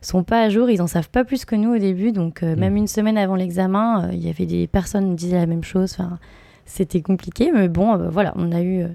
[0.00, 0.70] sont pas à jour.
[0.70, 2.12] Ils en savent pas plus que nous au début.
[2.12, 2.60] Donc euh, Mm.
[2.60, 5.64] même une semaine avant l'examen, euh, il y avait des personnes qui disaient la même
[5.64, 5.94] chose.
[5.98, 6.18] Enfin,
[6.66, 8.88] c'était compliqué, mais bon, euh, voilà, on a eu euh,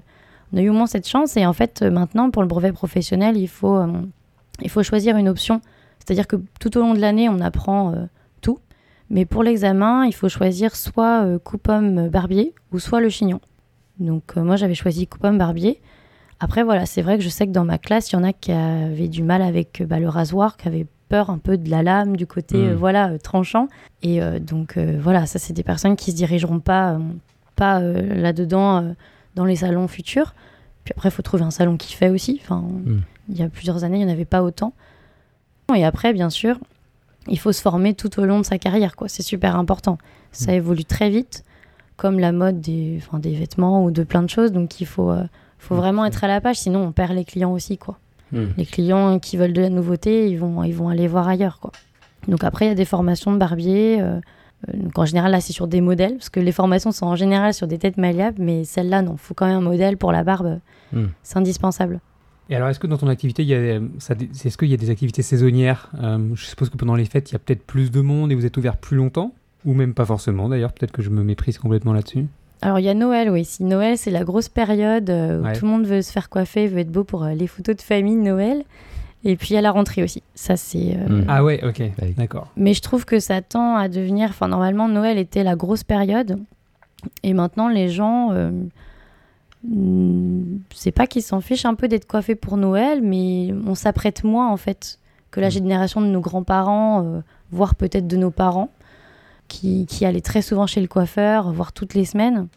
[0.52, 1.36] on a eu au moins cette chance.
[1.36, 3.80] Et en fait, euh, maintenant pour le brevet professionnel, il faut
[4.60, 5.60] il faut choisir une option.
[5.98, 7.94] C'est-à-dire que tout au long de l'année, on apprend
[8.40, 8.58] tout.
[9.08, 13.40] Mais pour l'examen, il faut choisir soit coupe-homme barbier ou soit le chignon.
[13.98, 15.80] Donc moi, j'avais choisi coupe-homme barbier.
[16.40, 18.32] Après, voilà, c'est vrai que je sais que dans ma classe, il y en a
[18.32, 21.82] qui avaient du mal avec bah, le rasoir, qui avaient peur un peu de la
[21.82, 22.68] lame, du côté Mm.
[22.70, 23.68] euh, voilà euh, tranchant.
[24.02, 26.98] Et euh, donc voilà, ça, c'est des personnes qui se dirigeront pas,
[27.56, 28.92] pas euh, là-dedans euh,
[29.34, 30.34] dans les salons futurs.
[30.84, 32.40] Puis après, il faut trouver un salon qui fait aussi.
[32.42, 32.64] Enfin,
[33.28, 34.72] il y a plusieurs années, il n'y en avait pas autant.
[35.74, 36.58] Et après, bien sûr,
[37.28, 39.08] il faut se former tout au long de sa carrière, quoi.
[39.08, 39.96] C'est super important.
[40.32, 40.56] Ça Mm.
[40.56, 41.44] évolue très vite,
[41.96, 44.50] comme la mode des, enfin, des vêtements ou de plein de choses.
[44.52, 45.22] Donc, il faut, euh,
[45.58, 47.98] faut Mm, vraiment être à la page, sinon on perd les clients aussi, quoi.
[48.32, 48.46] Hmm.
[48.56, 51.70] Les clients qui veulent de la nouveauté, ils vont, ils vont aller voir ailleurs, quoi.
[52.28, 53.98] Donc après, il y a des formations de barbier.
[54.00, 54.20] euh,
[54.72, 57.54] donc en général, là, c'est sur des modèles, parce que les formations sont en général
[57.54, 60.58] sur des têtes malléables, mais celle-là, non, faut quand même un modèle pour la barbe.
[60.92, 61.06] Hmm.
[61.22, 62.00] C'est indispensable.
[62.50, 63.80] Et alors, est-ce que dans ton activité, il y a, euh,
[64.44, 67.32] est-ce qu'il y a des activités saisonnières Euh, Je suppose que pendant les fêtes, il
[67.32, 69.32] y a peut-être plus de monde et vous êtes ouvert plus longtemps?
[69.64, 70.72] Ou même pas forcément, d'ailleurs.
[70.72, 72.26] Peut-être que je me méprise complètement là-dessus.
[72.60, 73.44] Alors il y a Noël, oui.
[73.44, 75.52] Si Noël, c'est la grosse période euh, où Ouais.
[75.54, 77.82] tout le monde veut se faire coiffer, veut être beau pour euh, les photos de
[77.82, 78.62] famille de Noël.
[79.24, 80.22] Et puis a la rentrée aussi.
[80.34, 80.96] Ça, c'est.
[80.96, 81.24] euh, Hmm.
[81.28, 81.82] Ah ouais, ok,
[82.16, 82.48] d'accord.
[82.56, 84.30] Mais je trouve que ça tend à devenir.
[84.30, 86.38] Enfin, normalement, Noël était la grosse période.
[87.22, 88.30] Et maintenant, les gens.
[88.32, 88.50] euh,
[89.64, 94.24] hmm, c'est pas qu'ils s'en fichent un peu d'être coiffés pour Noël, mais on s'apprête
[94.24, 94.98] moins, en fait,
[95.30, 95.52] que la Mm.
[95.52, 97.20] génération de nos grands-parents, euh,
[97.50, 98.70] voire peut-être de nos parents,
[99.48, 102.48] qui, qui allaient très souvent chez le coiffeur, voire toutes les semaines.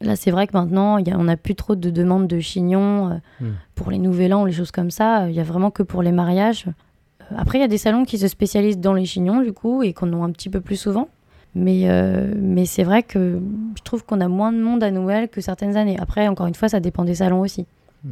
[0.00, 2.40] Là, c'est vrai que maintenant, il y a- on n'a plus trop de demandes de
[2.40, 3.50] chignons euh, Mm.
[3.74, 5.28] pour les nouvel an ou les choses comme ça.
[5.28, 6.66] Il y a vraiment que pour les mariages.
[6.66, 9.82] Euh, Après, il y a des salons qui se spécialisent dans les chignons, du coup,
[9.82, 11.08] et qu'on en a un petit peu plus souvent.
[11.54, 13.40] Mais, euh, mais c'est vrai que
[13.76, 15.96] je trouve qu'on a moins de monde à Noël que certaines années.
[15.98, 17.66] Après, encore une fois, ça dépend des salons aussi.
[18.04, 18.10] Mm.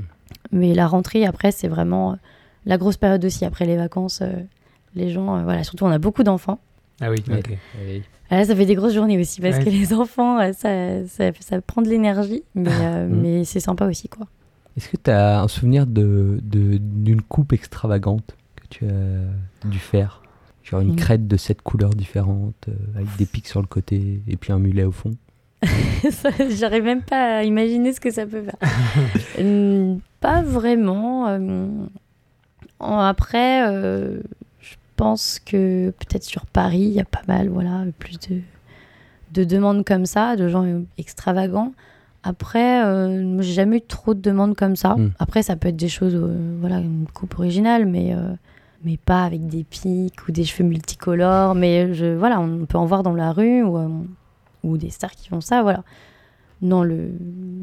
[0.52, 2.16] Mais la rentrée, après, c'est vraiment
[2.66, 3.44] la grosse période aussi.
[3.44, 4.30] Après les vacances, euh,
[4.94, 6.58] les gens, euh, voilà, surtout on a beaucoup d'enfants.
[7.00, 7.56] Ah oui, ok.
[7.86, 8.02] Oui.
[8.30, 9.64] Ah, Là, ça fait des grosses journées aussi parce Ouais.
[9.64, 13.20] que les enfants, euh, ça, ça, ça prend de l'énergie, mais, euh, Mm.
[13.20, 14.26] mais c'est sympa aussi, quoi.
[14.76, 19.78] Est-ce que tu as un souvenir de, de- d'une coupe extravagante que tu as dû
[19.78, 20.22] faire?
[20.62, 20.96] Genre une Mm.
[20.96, 24.58] crête de sept couleurs différentes, euh, avec des pics sur le côté et puis un
[24.60, 25.10] mulet au fond?
[26.50, 28.56] J'arrive même pas à imaginer ce que ça peut faire.
[29.38, 31.26] Hum, pas vraiment.
[31.28, 31.66] euh,
[32.78, 33.62] en- après,
[35.00, 38.40] pense que peut-être sur Paris, il y a pas mal, voilà, plus de,
[39.32, 40.66] de demandes comme ça, de gens
[40.98, 41.72] extravagants.
[42.22, 44.96] Après, euh, j'ai jamais eu trop de demandes comme ça.
[44.96, 45.12] Mm.
[45.18, 48.34] Après, ça peut être des choses, euh, voilà, une coupe originale, mais, euh,
[48.84, 51.54] mais pas avec des pics ou des cheveux multicolores.
[51.54, 53.88] Mais je, voilà, on peut en voir dans la rue ou, euh,
[54.64, 55.82] ou des stars qui font ça, voilà.
[56.62, 57.12] Non, le...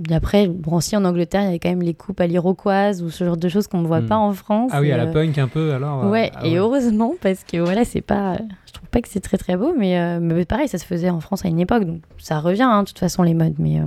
[0.10, 3.10] et après, aussi en Angleterre, il y avait quand même les coupes à l'iroquoise ou
[3.12, 4.08] ce genre de choses qu'on ne voit Mm.
[4.08, 4.72] pas en France.
[4.74, 6.06] Ah oui, à la euh, punk un peu alors.
[6.06, 8.38] euh, Ouais, ah et heureusement, parce que voilà, c'est pas.
[8.66, 11.10] Je trouve pas que c'est très très beau, mais, euh, mais pareil, ça se faisait
[11.12, 13.54] en France à une époque, donc ça revient, hein, de toute façon, les modes.
[13.60, 13.84] Mais euh,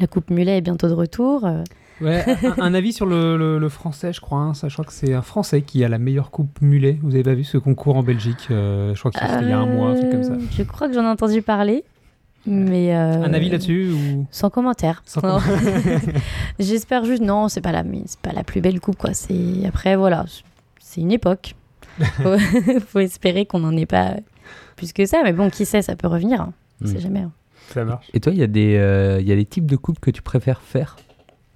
[0.00, 1.46] la coupe mulet est bientôt de retour.
[2.00, 2.24] Ouais,
[2.58, 4.38] un, un avis sur le, le- le français, je crois.
[4.40, 4.54] hein.
[4.54, 6.98] Ça, je crois que c'est un français qui a la meilleure coupe mulet.
[7.02, 9.58] Vous avez pas vu ce concours en Belgique Je crois que c'était il y a
[9.58, 10.34] un mois, un truc comme ça.
[10.50, 11.84] Je crois que j'en ai entendu parler,
[12.46, 12.94] mais.
[12.94, 14.26] euh, Un avis là-dessus ou...
[14.30, 15.02] Sans commentaire.
[15.06, 15.40] Sans.
[16.58, 19.14] J'espère juste, non, c'est pas la, c'est pas la plus belle coupe, quoi.
[19.14, 20.24] C'est après, voilà,
[20.80, 21.54] c'est une époque.
[22.02, 22.36] faut,
[22.88, 24.16] faut espérer qu'on n'en ait pas
[24.76, 26.40] plus que ça, mais bon, qui sait, ça peut revenir.
[26.40, 26.52] hein.
[26.82, 27.00] On sait Mm.
[27.00, 27.20] jamais.
[27.20, 27.32] hein.
[27.68, 28.10] Ça marche.
[28.12, 30.10] Et toi, il y, a des, euh, il y a des types de coupes que
[30.10, 30.96] tu préfères faire,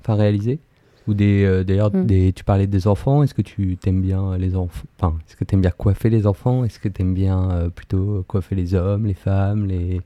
[0.00, 0.58] enfin réaliser?
[1.06, 2.06] Ou des, euh, d'ailleurs, Mm.
[2.06, 5.44] des, tu parlais des enfants, est-ce que tu t'aimes bien les enfants Enfin, est-ce que
[5.44, 6.64] tu aimes bien coiffer les enfants?
[6.64, 10.00] Est-ce que tu aimes bien euh, plutôt coiffer les hommes, les femmes les...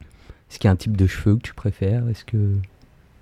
[0.53, 2.07] Est-ce qu'il y a un type de cheveux que tu préfères?
[2.09, 2.59] Est-ce que...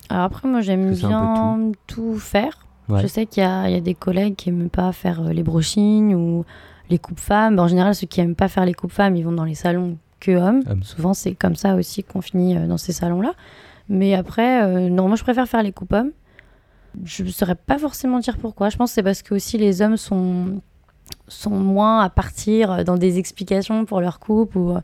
[0.09, 2.19] Alors après, moi, j'aime bien tout?
[2.19, 2.67] faire.
[2.89, 3.03] Ouais.
[3.03, 5.33] Je sais qu'il y a, il y a des collègues qui aiment pas faire euh,
[5.33, 6.45] les brochines ou
[6.89, 7.57] les coupes femmes.
[7.61, 9.97] En général, ceux qui aiment pas faire les coupes femmes, ils vont dans les salons
[10.19, 10.65] que hommes.
[10.83, 13.35] Souvent, c'est comme ça aussi qu'on finit euh, dans ces salons-là.
[13.89, 16.11] Mais après, euh, non, moi, je préfère faire les coupes hommes.
[17.05, 18.71] Je ne saurais pas forcément dire pourquoi.
[18.71, 20.61] Je pense que c'est parce que aussi les hommes sont,
[21.29, 24.75] sont moins à partir dans des explications pour leur coupe ou,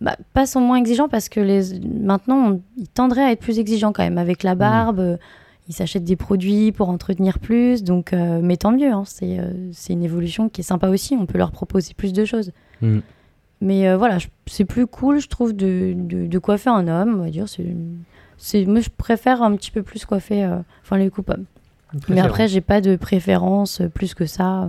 [0.00, 1.80] bah, pas sont moins exigeants parce que les...
[1.80, 4.18] maintenant, on- ils tendraient à être plus exigeants quand même.
[4.18, 5.16] Avec la barbe, euh,
[5.68, 7.82] ils s'achètent des produits pour entretenir plus.
[7.84, 11.14] Donc, euh, mais tant mieux, hein, c'est euh, c'est une évolution qui est sympa aussi.
[11.20, 12.52] On peut leur proposer plus de choses.
[12.80, 12.98] Mm.
[13.60, 17.16] Mais euh, voilà, je- c'est plus cool, je trouve, de, de, de coiffer un homme,
[17.20, 17.48] on va dire.
[17.48, 17.66] C'est,
[18.36, 20.48] c'est, moi, je préfère un petit peu plus coiffer
[20.82, 21.44] enfin, les coupes hommes.
[22.08, 24.68] Mais après, j'ai pas de préférence plus que ça.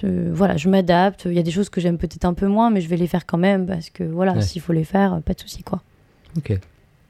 [0.00, 1.22] Je, voilà, je m'adapte.
[1.26, 3.06] Il y a des choses que j'aime peut-être un peu moins, mais je vais les
[3.08, 4.42] faire quand même parce que voilà, Ouais.
[4.42, 5.82] s'il faut les faire, euh, pas de souci quoi.
[6.36, 6.58] Ok.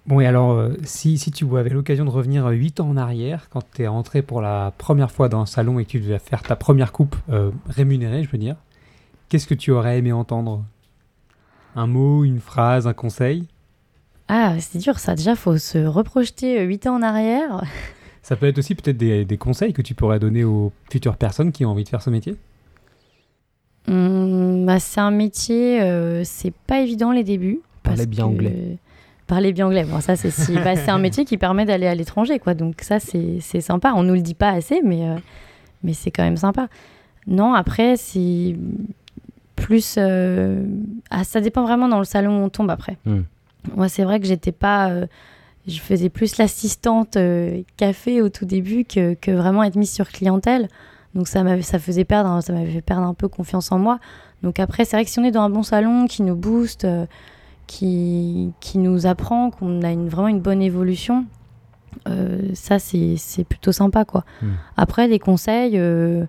[0.06, 3.48] Bon, et alors, euh, si, si tu avais l'occasion de revenir 8 ans en arrière,
[3.50, 6.18] quand tu es rentré pour la première fois dans un salon et que tu devais
[6.18, 8.56] faire ta première coupe euh, rémunérée, je veux dire,
[9.28, 10.64] qu'est-ce que tu aurais aimé entendre?
[11.76, 13.46] Un mot, une phrase, un conseil?
[14.28, 15.14] Ah, c'est dur ça.
[15.14, 17.62] Déjà, faut se reprojeter 8 ans en arrière.
[18.22, 21.52] Ça peut être aussi peut-être des, des conseils que tu pourrais donner aux futures personnes
[21.52, 22.36] qui ont envie de faire ce métier?
[23.88, 27.60] Hum, bah, c'est un métier, euh, c'est pas évident les débuts.
[27.82, 28.76] Parlez parce bien que- anglais.
[29.26, 29.84] Parler bien anglais.
[29.84, 30.54] Bon, ça, c'est si...
[30.54, 32.54] bah, c'est un métier qui permet d'aller à l'étranger, quoi.
[32.54, 33.92] Donc, ça, c'est c'est sympa.
[33.94, 35.14] On nous le dit pas assez, mais, euh,
[35.84, 36.68] mais c'est quand même sympa.
[37.28, 38.56] Non, après, c'est
[39.56, 39.94] plus.
[39.98, 40.64] euh,
[41.10, 42.96] Ah, ça dépend vraiment dans le salon où on tombe après.
[43.06, 43.20] Hmm.
[43.76, 44.90] Moi, c'est vrai que j'étais pas.
[45.68, 47.16] Je faisais plus l'assistante
[47.76, 50.68] café au tout début que, que vraiment être mise sur clientèle.
[51.14, 53.98] Donc ça m'avait, ça faisait perdre, ça m'avait fait perdre un peu confiance en moi.
[54.42, 56.84] Donc après, c'est vrai que si on est dans un bon salon qui nous booste,
[56.84, 57.06] euh,
[57.66, 61.26] qui, qui nous apprend, qu'on a une, vraiment une bonne évolution,
[62.08, 64.24] euh, ça c'est, c'est plutôt sympa quoi.
[64.42, 64.46] Mm.
[64.76, 66.24] Après, les conseils, euh,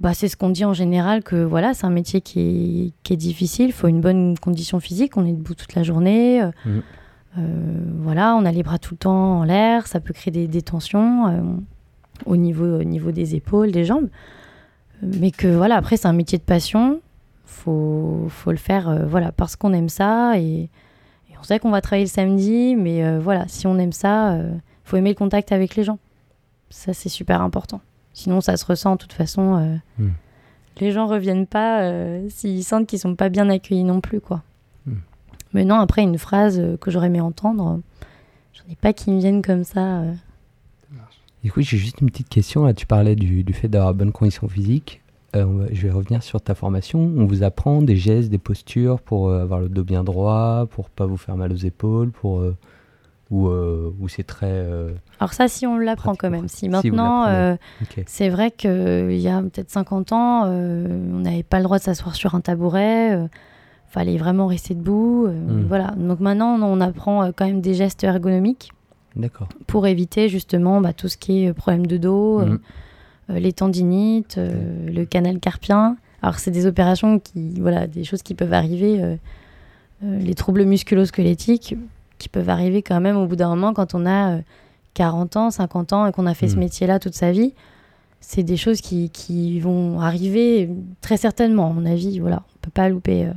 [0.00, 3.12] bah, c'est ce qu'on dit en général que voilà, c'est un métier qui est, qui
[3.12, 6.42] est difficile, il faut une bonne condition physique, on est debout toute la journée.
[6.42, 6.80] euh, Mm.
[7.38, 7.42] euh,
[8.00, 10.62] voilà, on a les bras tout le temps en l'air, ça peut créer des, des
[10.62, 11.60] tensions
[12.24, 14.08] au, niveau, au niveau des épaules, des jambes.
[15.02, 17.00] Euh, Mais que voilà, après, c'est un métier de passion.
[17.44, 20.38] Faut, faut le faire euh, voilà, parce qu'on aime ça.
[20.38, 23.92] Et, et on sait qu'on va travailler le samedi, mais euh, voilà, si on aime
[23.92, 25.98] ça, il faut aimer le contact avec les gens.
[26.70, 27.80] Ça, c'est super important.
[28.12, 29.56] Sinon, ça se ressent de toute façon.
[29.56, 30.10] euh, Mm.
[30.78, 34.42] Les gens reviennent pas euh, s'ils sentent qu'ils sont pas bien accueillis non plus, quoi.
[34.86, 34.92] Mm.
[35.54, 38.06] Mais non, après, une phrase euh, que j'aurais aimé entendre, euh,
[38.52, 40.02] j'en ai pas qui me viennent comme ça.
[41.46, 42.64] Écoute, j'ai juste une petite question.
[42.64, 45.00] Là, tu parlais du, du fait d'avoir bonne condition physique.
[45.36, 46.98] Euh, je vais revenir sur ta formation.
[47.16, 50.90] On vous apprend des gestes, des postures pour euh, avoir le dos bien droit, pour
[50.90, 52.56] pas vous faire mal aux épaules, pour euh,
[53.30, 54.66] ou, ou c'est très.
[55.20, 56.48] Alors ça, si on l'apprend quand même.
[56.48, 57.56] Si maintenant,
[58.06, 62.14] c'est vrai qu'il y a peut-être 50 ans, on n'avait pas le droit de s'asseoir
[62.16, 63.28] sur un tabouret.
[63.88, 65.26] fallait vraiment rester debout.
[65.26, 65.64] euh, Mm.
[65.68, 65.94] Voilà.
[65.96, 68.70] Donc maintenant, on apprend quand même des gestes ergonomiques
[69.16, 69.48] D'accord.
[69.66, 72.58] pour éviter justement bah, tout ce qui est problème de dos, euh,
[73.28, 75.96] les tendinites, euh, le canal carpien.
[76.22, 79.16] Alors c'est des opérations qui, voilà, des choses qui peuvent arriver, euh,
[80.02, 81.76] les troubles musculo-squelettiques
[82.18, 84.40] qui peuvent arriver quand même au bout d'un moment quand on a euh,
[84.94, 86.60] 40 ans, 50 ans et qu'on a fait ce Mhm.
[86.60, 87.52] métier-là toute sa vie.
[88.20, 90.70] C'est des choses qui, qui vont arriver
[91.02, 92.18] très certainement, à mon avis.
[92.18, 93.28] Voilà, on peut pas louper.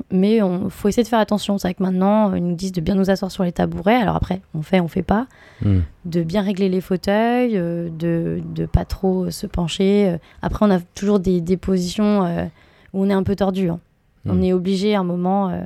[0.00, 0.04] Euh.
[0.10, 1.58] Mais il faut essayer de faire attention.
[1.58, 3.96] C'est vrai que maintenant, ils nous disent de bien nous asseoir sur les tabourets.
[3.96, 5.26] Alors après, on fait, on fait pas
[5.62, 5.80] Hmm.
[6.04, 10.08] de bien régler les fauteuils, euh, de de pas trop euh, se pencher.
[10.10, 10.18] euh.
[10.40, 12.44] Après, on a toujours des, des positions euh,
[12.92, 13.68] où on est un peu tordu.
[13.70, 13.80] hein.
[14.26, 14.42] On Mm.
[14.44, 15.48] est obligé à un moment.
[15.50, 15.60] euh,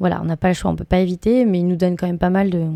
[0.00, 2.06] voilà, on n'a pas le choix, on peut pas éviter, mais ils nous donnent quand
[2.06, 2.66] même pas mal de,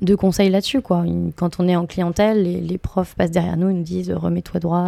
[0.00, 0.80] de conseils là-dessus.
[0.80, 1.04] quoi.
[1.34, 4.16] Quand on est en clientèle, les, les profs passent derrière nous, ils nous disent euh,
[4.16, 4.86] remets-toi droit.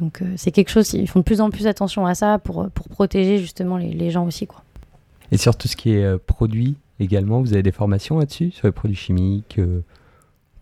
[0.00, 0.04] Euh.
[0.04, 2.68] Donc, euh, c'est quelque chose, ils font de plus en plus attention à ça pour,
[2.70, 4.46] pour protéger justement les, les gens aussi.
[4.46, 4.62] quoi.
[5.32, 8.66] Et sur tout ce qui est euh, produit également, vous avez des formations là-dessus Sur
[8.66, 9.80] les produits chimiques euh,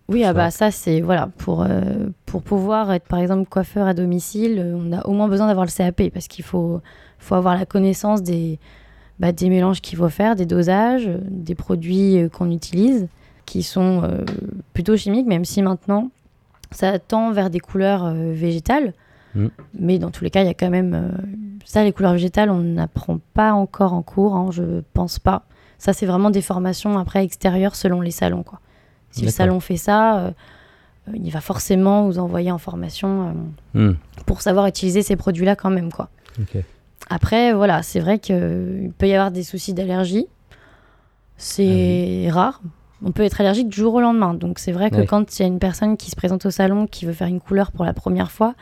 [0.08, 3.94] Oui, ah bah ça c'est voilà pour euh, pour pouvoir être par exemple coiffeur à
[3.94, 6.80] domicile, euh, on a au moins besoin d'avoir le CAP parce qu'il faut
[7.18, 8.58] faut avoir la connaissance des
[9.18, 13.08] bah, des mélanges qu'il faut faire, des dosages, euh, des produits euh, qu'on utilise
[13.46, 14.24] qui sont euh,
[14.74, 16.10] plutôt chimiques, même si maintenant
[16.70, 18.92] ça tend vers des couleurs euh, végétales.
[19.34, 19.46] Mm.
[19.78, 22.50] Mais dans tous les cas, il y a quand même euh, ça les couleurs végétales,
[22.50, 25.42] on n'apprend pas encore en cours, hein, je pense pas.
[25.76, 28.60] Ça c'est vraiment des formations après extérieures selon les salons quoi.
[29.10, 30.30] Si le salon fait ça, euh,
[31.08, 33.34] euh, il va forcément vous envoyer en formation
[33.74, 35.90] euh, hmm, pour savoir utiliser ces produits-là quand même.
[35.90, 36.10] quoi.
[37.10, 40.26] Après, voilà, c'est vrai qu'il peut y avoir des soucis d'allergie.
[41.36, 42.60] C'est rare.
[43.02, 44.34] On peut être allergique du jour au lendemain.
[44.34, 46.86] Donc c'est vrai que quand il y a une personne qui se présente au salon
[46.86, 48.54] qui veut faire une couleur pour la première fois,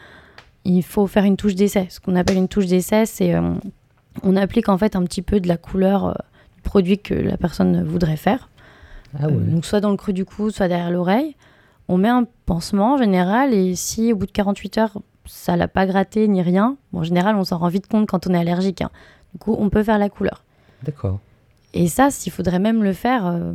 [0.66, 1.86] il faut faire une touche d'essai.
[1.90, 3.54] Ce qu'on appelle une touche d'essai, c'est euh,
[4.22, 6.12] on applique en fait un petit peu de la couleur euh,
[6.56, 8.48] du produit que la personne voudrait faire.
[9.18, 11.36] Ah Euh, donc soit dans le creux du cou, soit derrière l'oreille.
[11.88, 15.68] On met un pansement en général et si au bout de 48 heures ça l'a
[15.68, 18.38] pas gratté ni rien, bon, en général on s'en rend vite compte quand on est
[18.38, 18.80] allergique.
[18.82, 18.90] hein.
[19.32, 20.44] Du coup, on peut faire la couleur.
[20.82, 21.18] D'accord.
[21.74, 23.52] Et ça, il faudrait même le faire euh,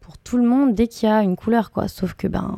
[0.00, 1.88] pour tout le monde dès qu'il y a une couleur, quoi.
[1.88, 2.56] Sauf que, ben,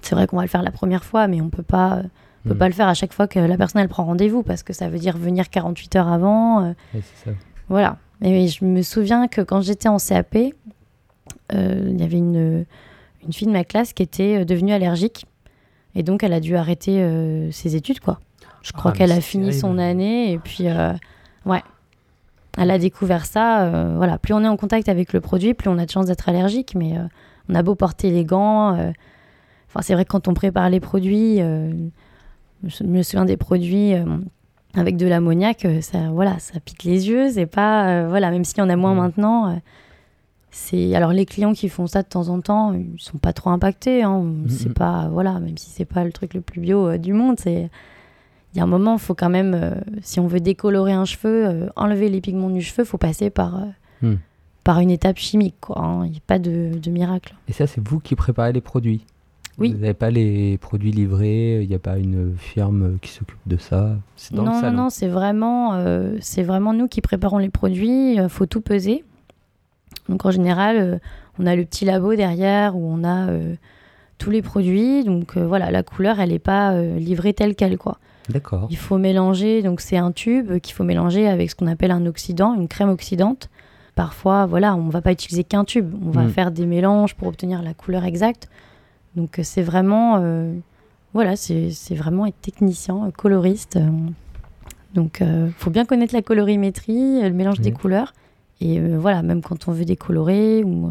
[0.00, 2.02] c'est vrai qu'on va le faire la première fois, mais on peut pas,
[2.44, 2.58] on peut Mm.
[2.58, 4.88] pas le faire à chaque fois que la personne elle prend rendez-vous parce que ça
[4.88, 6.64] veut dire venir 48 heures avant.
[6.64, 6.72] euh,
[7.24, 7.30] ça.
[7.68, 7.96] voilà.
[8.22, 10.36] Et je me souviens que quand j'étais en CAP,
[11.54, 12.64] euh, il y avait une,
[13.26, 15.24] une fille de ma classe qui était euh, devenue allergique.
[15.94, 18.18] Et donc, elle a dû arrêter euh, ses études, quoi.
[18.62, 20.66] Je crois Ah, mais qu'elle a fini son année et puis,
[21.46, 21.62] ouais.
[22.58, 23.90] Elle a découvert ça.
[23.96, 24.18] voilà.
[24.18, 26.74] Plus on est en contact avec le produit, plus on a de chances d'être allergique.
[26.76, 26.94] Mais
[27.48, 28.72] on a beau porter les gants.
[29.68, 31.72] Enfin, c'est vrai que quand on prépare les produits, euh,
[32.64, 34.04] je me souviens des produits euh,
[34.74, 37.30] avec de l'ammoniac, euh, ça, voilà, ça pique les yeux.
[37.32, 38.98] C'est pas, euh, voilà, même s'il y en a moins Mm.
[38.98, 39.48] maintenant.
[39.50, 39.54] euh,
[40.50, 43.50] c'est alors les clients qui font ça de temps en temps, ils sont pas trop
[43.50, 44.02] impactés.
[44.02, 44.74] Hein, C'est Mhm.
[44.74, 47.70] pas, voilà, même si c'est pas le truc le plus bio euh, du monde, c'est
[48.54, 51.70] il y a un moment, il faut quand même, si on veut décolorer un cheveu,
[51.74, 53.62] enlever les pigments du cheveu, faut passer par,
[54.02, 54.16] Hmm.
[54.62, 55.54] par une étape chimique.
[55.58, 56.04] quoi, hein.
[56.04, 57.34] Il n'y a pas de, de miracle.
[57.48, 59.06] Et ça, c'est vous qui préparez les produits?
[59.58, 59.72] Oui.
[59.72, 63.56] Vous n'avez pas les produits livrés Il n'y a pas une firme qui s'occupe de
[63.58, 63.96] ça?
[64.16, 67.38] C'est dans non, le non, salon non, c'est vraiment, euh, c'est vraiment nous qui préparons
[67.38, 68.14] les produits.
[68.14, 69.04] Il faut tout peser.
[70.08, 70.98] Donc en général, euh,
[71.38, 73.54] on a le petit labo derrière où on a euh,
[74.18, 75.04] tous les produits.
[75.04, 77.98] Donc euh, voilà, la couleur, elle n'est pas euh, livrée telle qu'elle, quoi.
[78.30, 78.68] D'accord.
[78.70, 82.06] Il faut mélanger, donc c'est un tube qu'il faut mélanger avec ce qu'on appelle un
[82.06, 83.50] oxydant, une crème oxydante.
[83.96, 86.28] Parfois, voilà, on va pas utiliser qu'un tube, on va Mm.
[86.30, 88.48] faire des mélanges pour obtenir la couleur exacte.
[89.16, 90.54] Donc euh, c'est vraiment, euh,
[91.14, 93.78] voilà, c'est vraiment être technicien, euh, coloriste.
[94.94, 98.12] Donc il faut bien connaître la colorimétrie, le mélange des couleurs.
[98.60, 100.90] Et euh, voilà, même quand on veut décolorer, ou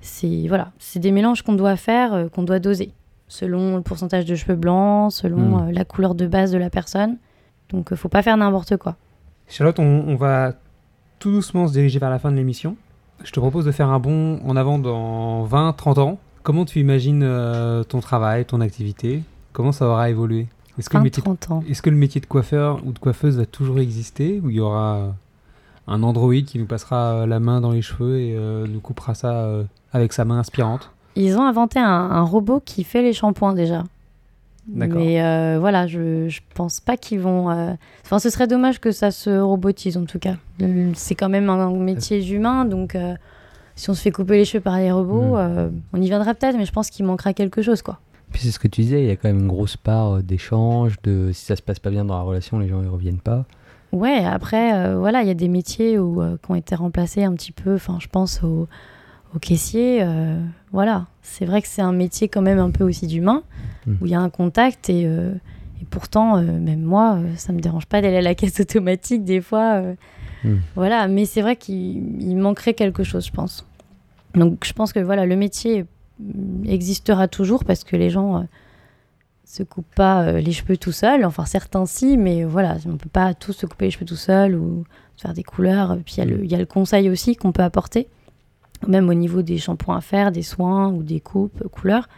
[0.00, 2.92] c'est voilà, c'est des mélanges qu'on doit faire, qu'on doit doser
[3.28, 5.68] selon le pourcentage de cheveux blancs, selon Mm.
[5.68, 7.16] euh, la couleur de base de la personne.
[7.68, 8.96] Donc, faut pas faire n'importe quoi.
[9.46, 10.54] Charlotte, on, on va
[11.20, 12.76] tout doucement se diriger vers la fin de l'émission.
[13.22, 16.18] Je te propose de faire un bond en avant dans 20-30 ans.
[16.42, 19.22] Comment tu imagines euh, ton travail, ton activité?
[19.52, 20.46] Comment ça aura évolué?
[20.78, 21.64] Est-ce que, le 20, métier, 30 ans.
[21.68, 24.60] est-ce que le métier de coiffeur ou de coiffeuse va toujours exister Ou il y
[24.60, 25.14] aura
[25.86, 29.14] un androïde qui nous passera euh, la main dans les cheveux et euh, nous coupera
[29.14, 33.12] ça euh, avec sa main inspirante Ils ont inventé un, un robot qui fait les
[33.12, 33.84] shampoings déjà.
[34.68, 34.98] D'accord.
[34.98, 37.50] Mais euh, voilà, je, je pense pas qu'ils vont.
[37.50, 37.72] euh,
[38.04, 40.36] Enfin, ce serait dommage que ça se robotise en tout cas.
[40.94, 43.14] C'est quand même un métier humain, donc euh,
[43.80, 45.38] si on se fait couper les cheveux par les robots, Mm.
[45.38, 47.98] euh, on y viendra peut-être, mais je pense qu'il manquera quelque chose quoi.
[48.32, 50.22] Puis c'est ce que tu disais, il y a quand même une grosse part euh,
[50.22, 53.18] d'échange, de si ça se passe pas bien dans la relation, les gens ne reviennent
[53.18, 53.44] pas.
[53.92, 57.24] Ouais, après, euh, voilà, il y a des métiers où, euh, qui ont été remplacés
[57.24, 57.74] un petit peu.
[57.74, 58.68] Enfin, je pense au,
[59.34, 59.98] au caissier.
[60.02, 60.38] euh,
[60.70, 63.42] voilà, c'est vrai que c'est un métier quand même un peu aussi d'humain,
[63.86, 63.92] Mm.
[64.00, 68.00] où il y a un contact et, et pourtant, même moi, ça me dérange pas
[68.02, 69.80] d'aller à la caisse automatique des fois.
[70.44, 70.56] Mm.
[70.76, 73.66] Voilà, mais c'est vrai qu'il il manquerait quelque chose, je pense.
[74.34, 75.84] Donc, je pense que voilà, le métier
[76.20, 78.38] mm, existera toujours parce que les gens.
[78.38, 78.42] euh,
[79.44, 81.24] se coupent pas euh, les cheveux tout seuls.
[81.24, 84.54] Enfin, certains si, mais voilà, on peut pas tous se couper les cheveux tout seul
[84.54, 84.84] ou
[85.16, 85.98] faire des couleurs.
[86.06, 88.06] Puis il y, a le- conseil aussi qu'on peut apporter,
[88.86, 92.08] même au niveau des shampoings à faire, des soins ou des coupes, couleurs.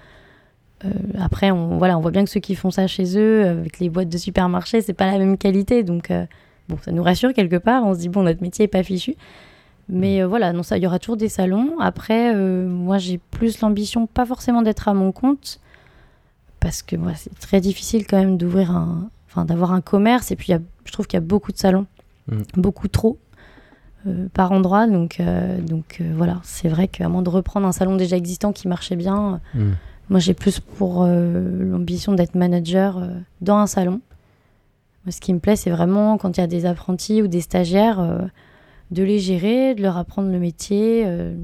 [0.85, 3.79] Euh, après, on, voilà, on voit bien que ceux qui font ça chez eux, avec
[3.79, 5.85] les boîtes de supermarché, c'est pas la même qualité.
[5.85, 6.27] Donc, euh,
[6.69, 7.83] bon, ça nous rassure quelque part.
[7.87, 9.15] On se dit, bon, notre métier est pas fichu.
[9.89, 11.79] Mais euh, voilà, non, ça, il y aura toujours des salons.
[11.81, 15.61] Après, euh, moi, j'ai plus l'ambition, pas forcément d'être à mon compte,
[16.61, 20.31] parce que moi, c'est très difficile quand même d'ouvrir un, enfin, d'avoir un commerce.
[20.31, 21.87] Et puis, y a- je trouve qu'il y a beaucoup de salons,
[22.29, 22.43] Mm.
[22.57, 23.19] beaucoup trop
[24.07, 24.87] euh, par endroit.
[24.87, 25.21] Donc,
[25.69, 29.41] donc voilà, c'est vrai qu'à moins de reprendre un salon déjà existant qui marchait bien,
[29.55, 29.71] Mm.
[30.11, 33.01] moi, j'ai plus pour l'ambition d'être manager
[33.41, 34.01] dans un salon.
[35.05, 37.41] Moi, ce qui me plaît, c'est vraiment quand il y a des apprentis ou des
[37.41, 38.01] stagiaires,
[38.93, 41.03] de les gérer, de leur apprendre le métier.
[41.07, 41.35] euh,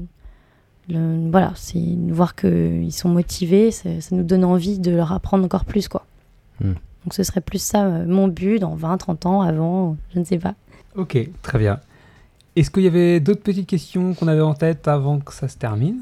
[0.87, 1.79] le- voilà, c'est
[2.09, 5.87] voir qu'ils sont motivés, ça, ça nous donne envie de leur apprendre encore plus.
[5.87, 6.05] quoi.
[6.61, 6.73] Hmm.
[7.03, 10.23] Donc ce serait plus ça euh, mon but dans 20, 30 ans, avant, je ne
[10.25, 10.55] sais pas.
[10.95, 11.79] Ok, très bien.
[12.55, 15.57] Est-ce qu'il y avait d'autres petites questions qu'on avait en tête avant que ça se
[15.57, 15.97] termine?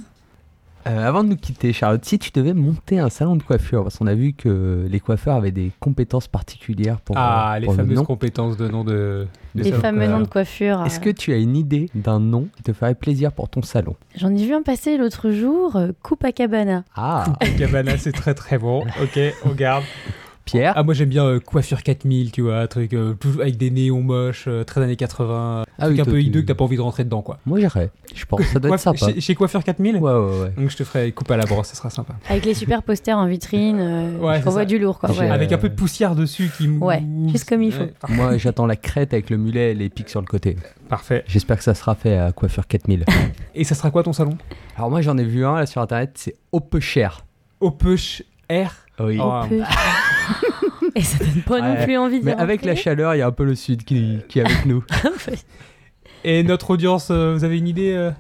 [0.88, 3.98] Euh, avant de nous quitter, Charlotte, si tu devais monter un salon de coiffure, parce
[3.98, 7.74] qu'on a vu que les coiffeurs avaient des compétences particulières pour, Ah, euh, les pour
[7.74, 8.06] le fameuses nom.
[8.06, 9.28] compétences de nom de...
[9.56, 9.82] de Les salon.
[9.82, 10.84] fameux noms de coiffure.
[10.86, 13.96] Est-ce que tu as une idée d'un nom qui te ferait plaisir pour ton salon?
[14.16, 16.84] J'en ai vu un passer l'autre jour, euh, Coupe à Cabana.
[16.96, 17.26] Ah,
[17.58, 18.86] Cabana, c'est très très bon.
[19.02, 19.84] Ok, on garde.
[20.48, 23.70] Pierre Ah, moi j'aime bien euh, Coiffure 4000, tu vois, un truc euh, avec des
[23.70, 25.64] néons moches, euh, très années 80.
[25.80, 27.22] Ah truc oui, un toi, peu tu- hideux que t'as pas envie de rentrer dedans,
[27.22, 27.38] quoi.
[27.46, 27.92] Moi j'irais.
[28.16, 29.06] Je pense que ça doit être sympa.
[29.14, 30.52] Chez, chez Coiffeur 4000 Ouais, ouais, ouais.
[30.58, 32.16] Donc je te ferai coupe à la brosse, ça sera sympa.
[32.30, 34.66] Avec les super posters en vitrine, euh, Ouais, revois ça.
[34.66, 35.12] du lourd, quoi.
[35.12, 35.30] Ouais.
[35.30, 37.84] Avec un peu de poussière dessus qui mou- Ouais, juste comme il faut.
[38.10, 40.56] Moi j'attends la crête avec le mulet et les pics sur le côté.
[40.90, 41.24] Parfait.
[41.28, 43.04] J'espère que ça sera fait à Coiffure 4000.
[43.54, 44.38] Et ça sera quoi ton salon?
[44.78, 47.26] Alors moi j'en ai vu un là sur internet, c'est au peu cher.
[47.60, 48.87] Opush Air.
[49.00, 49.20] Oui.
[49.22, 49.62] Oh, Peu.
[50.96, 53.28] Et ça donne pas non plus envie de Mais avec la chaleur, il y a
[53.28, 54.84] un peu le sud qui, qui est avec nous.
[56.24, 58.12] Et notre audience, euh, vous avez une idée euh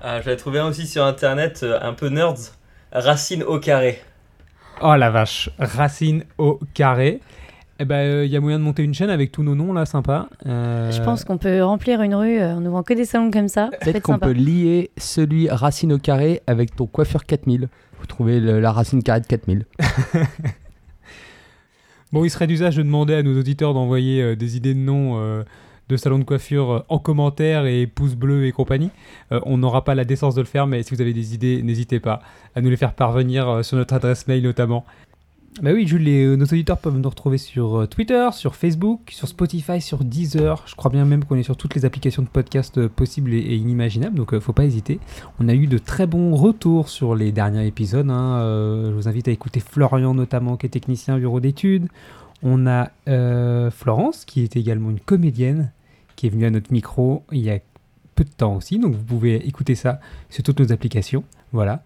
[0.00, 2.54] Ah, j'avais trouvé un aussi sur internet, euh, un peu nerds.
[2.92, 4.00] Racine au carré.
[4.80, 7.20] Oh la vache, Racine au carré.
[7.82, 9.86] Eh ben, il y a moyen de monter une chaîne avec tous nos noms là,
[9.86, 10.28] sympa.
[10.46, 13.48] Euh, Je pense qu'on peut remplir une rue euh, en ouvrant que des salons comme
[13.48, 13.64] ça.
[13.64, 17.68] Ça peut Peut-être être qu'on peut lier celui racine au carré avec ton coiffeur 4000.
[17.98, 19.64] Vous trouvez le- la racine carrée de 4000.
[22.12, 25.20] Bon, il serait d'usage de demander à nos auditeurs d'envoyer euh, des idées de noms
[25.20, 25.44] euh,
[25.88, 28.90] de salons de coiffure euh, en commentaire et pouces bleus et compagnie.
[29.30, 31.62] Euh, on n'aura pas la décence de le faire, mais si vous avez des idées,
[31.62, 32.20] n'hésitez pas
[32.56, 34.84] à nous les faire parvenir euh, sur notre adresse mail notamment.
[35.62, 39.10] Bah oui, Jules, les- euh, nos auditeurs peuvent nous retrouver sur euh, Twitter, sur Facebook,
[39.10, 40.62] sur Spotify, sur Deezer.
[40.66, 43.56] Je crois bien même qu'on est sur toutes les applications de podcast euh, possibles et,
[43.56, 45.00] inimaginables, donc euh, faut pas hésiter.
[45.40, 48.08] On a eu de très bons retours sur les derniers épisodes.
[48.10, 48.38] hein.
[48.40, 51.88] Je vous invite à écouter Florian notamment, qui est technicien bureau d'études.
[52.42, 52.90] On a
[53.70, 55.72] Florence, qui est également une comédienne,
[56.16, 57.58] qui est venue à notre micro il y a
[58.14, 61.24] peu de temps aussi, donc vous pouvez écouter ça sur toutes nos applications.
[61.52, 61.82] Voilà.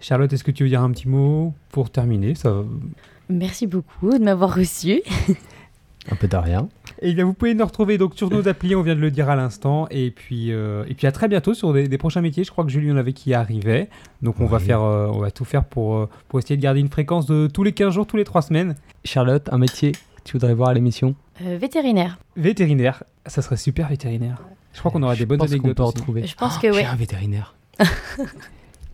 [0.00, 2.62] Charlotte, est-ce que tu veux dire un petit mot pour terminer ça...
[3.28, 5.02] Merci beaucoup de m'avoir reçu.
[6.10, 6.68] Un peu de rien.
[7.02, 9.28] Et bien, vous pouvez nous retrouver donc sur nos applis, on vient de le dire
[9.28, 12.44] à l'instant, et puis euh, et puis à très bientôt sur des, des prochains métiers.
[12.44, 13.90] Je crois que Julie en avait qui arrivait,
[14.22, 14.62] donc on va Oui.
[14.64, 17.48] faire, euh, on va tout faire pour euh, pour essayer de garder une fréquence de
[17.48, 18.76] tous les 15 jours, tous les 3 semaines.
[19.04, 21.16] Charlotte, un métier que tu voudrais voir à l'émission?
[21.44, 22.18] Euh, vétérinaire.
[22.36, 24.40] Vétérinaire, ça serait super vétérinaire.
[24.72, 25.96] Je crois qu'on aura Je des bonnes anecdotes peut en aussi.
[25.96, 26.26] trouver.
[26.28, 26.84] Je pense Oh, que ouais.
[26.84, 27.56] un vétérinaire.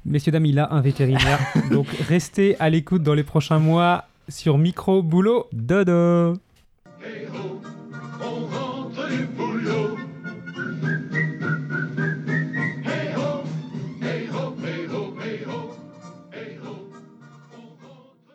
[0.05, 1.39] Messieurs, dames, il a un vétérinaire.
[1.71, 6.39] donc restez à l'écoute dans les prochains mois sur Micro Boulot Dodo.